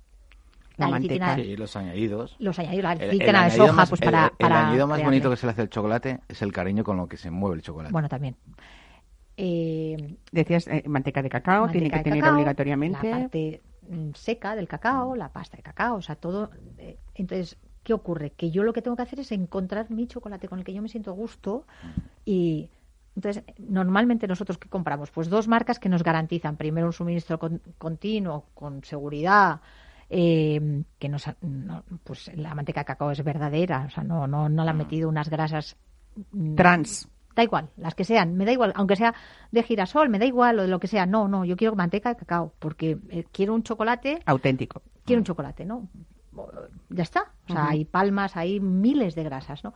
[0.76, 1.34] La lecitina- manteca.
[1.36, 2.36] Sí, los añadidos.
[2.38, 4.86] los añadidos, la El- el lecitina de soja, más- pues el- para, el, para añadido
[4.86, 7.30] más bonito que se le hace al chocolate es el cariño con lo que se
[7.30, 7.92] mueve el chocolate.
[7.92, 8.36] Bueno, también.
[9.36, 13.10] Eh, Decías eh, manteca de cacao, tiene que tener cacao, obligatoriamente.
[13.10, 16.50] la parte mm, seca del cacao, la pasta de cacao, o sea, todo.
[16.78, 18.30] eh, entonces, ¿qué ocurre?
[18.30, 20.82] Que yo lo que tengo que hacer es encontrar mi chocolate con el que yo
[20.82, 21.64] me siento a gusto
[22.26, 22.68] y
[23.14, 27.60] entonces normalmente nosotros qué compramos pues dos marcas que nos garantizan primero un suministro con-
[27.78, 29.60] continuo con seguridad
[30.08, 34.48] eh, que nos no, pues la manteca de cacao es verdadera o sea no no
[34.48, 35.76] no le han metido unas grasas
[36.32, 37.08] mm, Trans.
[37.34, 39.14] Da igual, las que sean, me da igual, aunque sea
[39.50, 41.06] de girasol, me da igual o de lo que sea.
[41.06, 44.82] No, no, yo quiero manteca de cacao, porque eh, quiero un chocolate, Auténtico.
[45.06, 45.88] quiero un chocolate, ¿no?
[46.90, 47.32] Ya está.
[47.48, 49.72] O sea, hay palmas, hay miles de grasas, ¿no?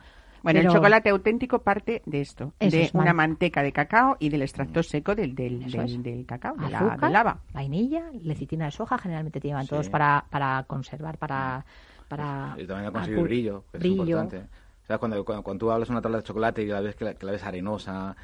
[0.46, 3.72] Bueno, Pero- el chocolate auténtico parte de esto, Eso de es, una man- manteca de
[3.72, 6.02] cacao y del extracto seco del, del, del, es.
[6.04, 7.40] del cacao, de la, azúcar, lava.
[7.52, 9.70] vainilla, lecitina de soja, generalmente te llevan Sí.
[9.70, 11.64] todos para, para conservar, para...
[12.06, 14.02] para Y también a conseguir brillo, que es brillo.
[14.04, 14.46] importante.
[14.84, 16.94] O sea, cuando, cuando, cuando tú hablas de una tabla de chocolate y la ves
[16.94, 18.14] que la, que la ves arenosa,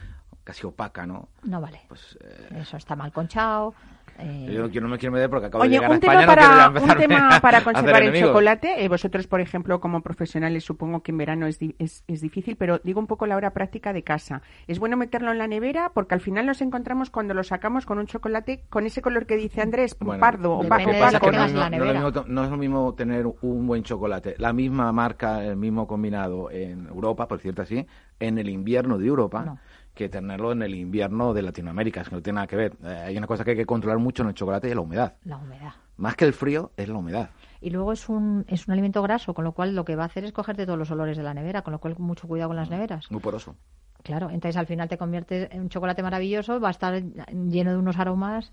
[0.44, 1.28] casi opaca, ¿no?
[1.44, 1.80] No vale.
[1.88, 3.74] Pues eh, Eso está mal conchado.
[4.18, 6.36] eh, yo, yo no me quiero meter porque acabo de llegar a un tema, España,
[6.36, 8.84] ya para, un tema a- para a conservar el chocolate.
[8.84, 12.56] Eh, vosotros, por ejemplo, como profesionales, supongo que en verano es, di- es, es difícil,
[12.56, 14.42] pero digo un poco la hora práctica de casa.
[14.66, 17.98] Es bueno meterlo en la nevera porque al final nos encontramos cuando lo sacamos con
[17.98, 21.14] un chocolate con ese color que dice Andrés, Bueno, pardo, que que no, tengas en
[21.14, 22.04] la no- no es lo nevera.
[22.04, 26.50] mismo, no es lo mismo tener un buen chocolate, la misma marca, el mismo combinado
[26.50, 27.86] en Europa, por cierto así,
[28.20, 29.58] en el invierno de Europa, No.
[29.94, 32.76] Que tenerlo en el invierno de Latinoamérica, es que no tiene nada que ver.
[32.82, 34.82] Eh, hay una cosa que hay que controlar mucho en el chocolate y es la
[34.82, 35.14] humedad.
[35.24, 35.72] La humedad.
[35.96, 37.30] Más que el frío, es la humedad.
[37.60, 40.06] Y luego es un, es un alimento graso, con lo cual lo que va a
[40.06, 42.56] hacer es cogerte todos los olores de la nevera, con lo cual mucho cuidado con
[42.56, 43.10] las neveras.
[43.10, 43.54] Muy poroso.
[44.02, 47.76] Claro, entonces al final te conviertes en un chocolate maravilloso, va a estar lleno de
[47.76, 48.50] unos aromas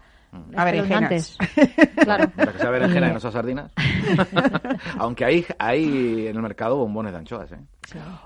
[0.56, 1.38] A berenjenas.
[2.04, 2.30] claro.
[2.36, 3.72] Para que sea berenjena y no sea sardinas.
[4.98, 7.58] Aunque hay, hay en el mercado bombones de anchoas, ¿eh?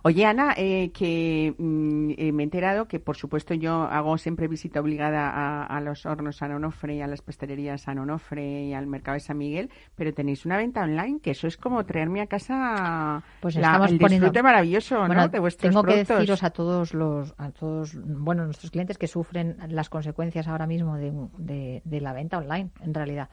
[0.01, 4.49] Oye, Ana, eh, que mm, eh, me he enterado que, por supuesto, yo hago siempre
[4.49, 8.73] visita obligada a, a los hornos San Onofre y a las pastelerías San Onofre y
[8.73, 12.19] al mercado de San Miguel, pero tenéis una venta online, que eso es como traerme
[12.19, 15.07] a casa Pues la- estamos el poniendo- disfrute maravilloso ¿no?
[15.07, 16.07] Bueno, de vuestros tengo productos.
[16.09, 20.67] que deciros a todos los, a todos, bueno, nuestros clientes que sufren las consecuencias ahora
[20.67, 23.29] mismo de, de- de la venta online, en realidad.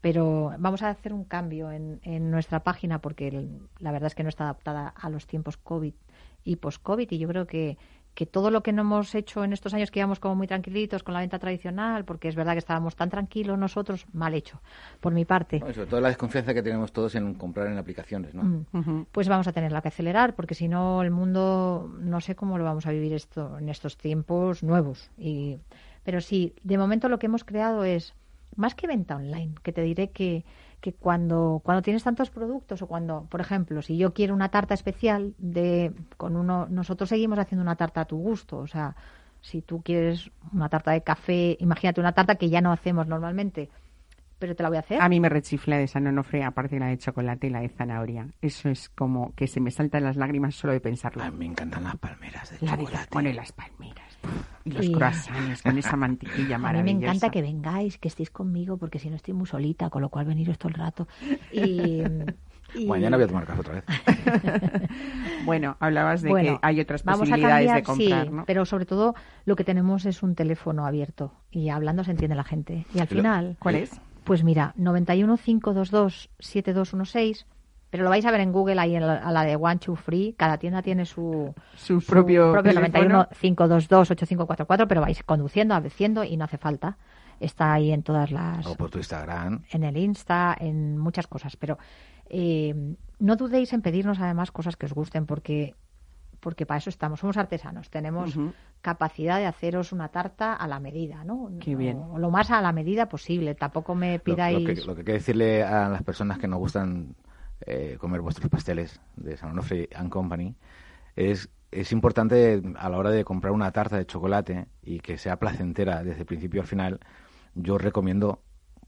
[0.00, 4.14] Pero vamos a hacer un cambio en, en nuestra página porque el- la verdad es
[4.16, 5.94] que no está adaptada a los tiempos COVID
[6.44, 7.78] y post-COVID y yo creo que,
[8.16, 11.04] que todo lo que no hemos hecho en estos años que íbamos como muy tranquilitos
[11.04, 14.60] con la venta tradicional, porque es verdad que estábamos tan tranquilos nosotros, mal hecho,
[15.00, 15.60] por mi parte.
[15.60, 18.42] No, y sobre todo la desconfianza que tenemos todos en comprar en aplicaciones, ¿no?
[18.42, 19.06] Mm.
[19.12, 22.64] Pues vamos a tenerla que acelerar porque si no el mundo no sé cómo lo
[22.64, 25.58] vamos a vivir esto en estos tiempos nuevos y
[26.04, 28.14] pero sí de momento lo que hemos creado es
[28.56, 30.44] más que venta online que te diré que
[30.80, 34.74] que cuando cuando tienes tantos productos o cuando por ejemplo si yo quiero una tarta
[34.74, 38.58] especial de con uno nosotros seguimos haciendo una tarta a tu gusto.
[38.58, 38.96] O sea
[39.40, 43.70] si tú quieres una tarta de café imagínate una tarta que ya no hacemos normalmente
[44.42, 46.80] pero te la voy a hacer A mí me rechifla de San Onofre, aparte de
[46.80, 48.26] la de chocolate y la de zanahoria.
[48.40, 51.22] Eso es como que se me saltan las lágrimas solo de pensarlo.
[51.22, 52.92] A mí me encantan las palmeras de La de chocolate.
[52.92, 54.18] las, bueno, y las palmeras.
[54.64, 56.98] Y los Y- croissants con esa mantequilla A mí maravillosa.
[57.00, 60.08] me encanta que vengáis, que estéis conmigo, porque si no estoy muy solita, con lo
[60.08, 61.06] cual veniros todo el rato.
[61.52, 62.02] Y,
[62.74, 63.84] y- Mañana voy a tomar café otra vez.
[65.44, 68.44] Bueno, hablabas de Bueno, que hay otras vamos a posibilidades cambiar, de comprar, sí, ¿no?
[68.46, 69.14] pero sobre todo
[69.44, 72.86] lo que tenemos es un teléfono abierto y hablando se entiende la gente.
[72.94, 74.00] Y al final, ¿Cuál es?
[74.24, 77.46] Pues mira, 91 522 7216,
[77.90, 79.96] pero lo vais a ver en Google ahí en la, a la de One Two
[79.96, 82.88] Free, cada tienda tiene su Su propio teléfono.
[82.88, 86.96] 91 522 8544, pero vais conduciendo, haciendo y no hace falta.
[87.40, 89.64] Está ahí en todas las O por tu Instagram.
[89.72, 91.56] en el Insta, en muchas cosas.
[91.56, 91.76] Pero
[92.30, 95.74] eh, no dudéis en pedirnos además cosas que os gusten porque
[96.42, 98.36] porque para eso estamos, somos artesanos, tenemos
[98.80, 101.48] capacidad de haceros una tarta a la medida, ¿no?
[101.60, 101.98] Qué bien.
[101.98, 104.66] O lo más a la medida posible, tampoco me Lo, lo pidáis...
[104.66, 107.14] que, lo que hay que decirle a las personas que nos gustan
[107.64, 110.56] eh, comer vuestros pasteles de San Onofre and Company
[111.14, 115.38] es, es importante a la hora de comprar una tarta de chocolate y que sea
[115.38, 116.98] placentera desde el principio al final,
[117.54, 118.42] yo recomiendo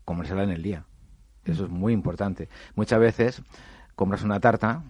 [0.05, 0.87] comérsela en el día.
[1.45, 2.49] Eso es muy importante.
[2.75, 3.43] Muchas veces
[3.95, 4.83] compras una tarta,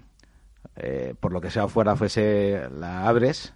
[0.76, 3.54] eh, por lo que sea afuera fuese, la abres,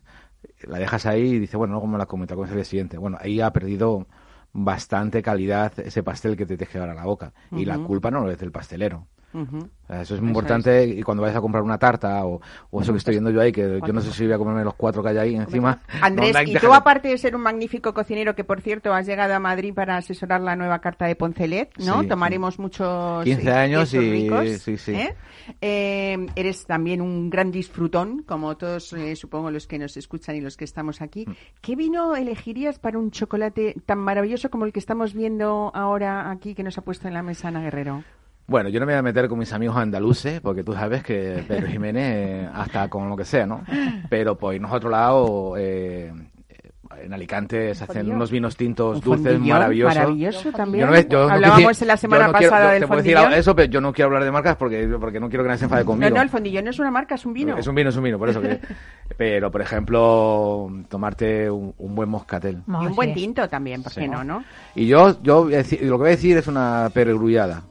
[0.67, 2.65] la dejas ahí y dices, bueno, luego me la como y te la comes el
[2.65, 2.99] siguiente.
[2.99, 4.07] Bueno, ahí ha perdido
[4.53, 7.33] bastante calidad ese pastel que te tienes que llevar a la boca.
[7.53, 9.07] Y la culpa no lo es del pastelero.
[9.33, 12.93] Eso es Eso muy importante y cuando vayas a comprar una tarta o, o eso
[12.93, 15.03] que estoy viendo yo ahí, que yo no sé si voy a comerme los cuatro
[15.03, 15.81] que hay ahí encima.
[16.01, 19.35] Andrés, No, y tú aparte de ser un magnífico cocinero, que por cierto has llegado
[19.35, 22.03] a Madrid para asesorar la nueva carta de Poncelet, ¿no?
[22.03, 24.93] Sí, Tomaremos muchos 15 eh, años y- ricos, sí, sí.
[24.93, 25.15] ¿eh?
[25.61, 30.41] Eh, eres también un gran disfrutón, como todos eh, supongo los que nos escuchan y
[30.41, 31.25] los que estamos aquí.
[31.27, 31.33] Mm.
[31.61, 36.55] ¿Qué vino elegirías para un chocolate tan maravilloso como el que estamos viendo ahora aquí
[36.55, 38.05] que nos ha puesto en la mesa Ana Guerrero?
[38.49, 41.45] Bueno, yo no me voy a meter con mis amigos andaluces, porque tú sabes que
[41.47, 43.63] Pedro Jiménez, eh, hasta con lo que sea, ¿no?
[44.09, 46.11] Pero por irnos a otro lado, eh,
[47.03, 48.17] en Alicante se hacen fondillón.
[48.17, 49.95] unos vinos tintos Un dulces fondillón maravillosos.
[49.97, 50.87] maravilloso también.
[50.87, 53.03] Yo no yo no Hablábamos en la semana no quiero- pasada yo del te puedo
[53.03, 53.39] decir fondillón.
[53.39, 55.65] eso, pero yo no quiero hablar de marcas porque, porque no quiero que nadie se
[55.67, 56.09] enfade conmigo.
[56.09, 57.55] No, no, el fondillón no es una marca, es un vino.
[57.59, 58.59] Es un vino, es un vino, por eso que...
[59.19, 62.63] Pero, por ejemplo, tomarte un, un buen moscatel.
[62.67, 62.95] Y un sí.
[62.95, 64.01] buen tinto también, ¿por Sí.
[64.01, 64.43] qué no, no?
[64.75, 67.63] Y yo, yo voy a decir- lo que voy a decir es una pergrullada.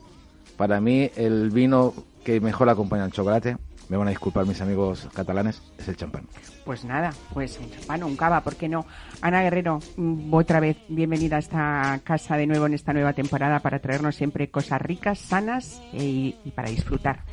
[0.58, 1.94] Para mí, el vino
[2.26, 3.58] que mejor acompaña al chocolate
[3.90, 6.24] me van a disculpar mis amigos catalanes, es el champán.
[6.66, 8.86] Pues nada, pues un champán o un cava, ¿por qué no?
[9.22, 13.62] Ana Guerrero, mm, otra vez bienvenida a esta casa de nuevo en esta nueva temporada
[13.62, 17.24] para traernos siempre cosas ricas, sanas e- y para disfrutar.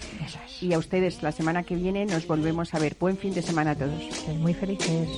[0.61, 2.95] Y a ustedes la semana que viene nos volvemos a ver.
[3.01, 4.29] Buen fin de semana a todos.
[4.39, 5.09] Muy felices.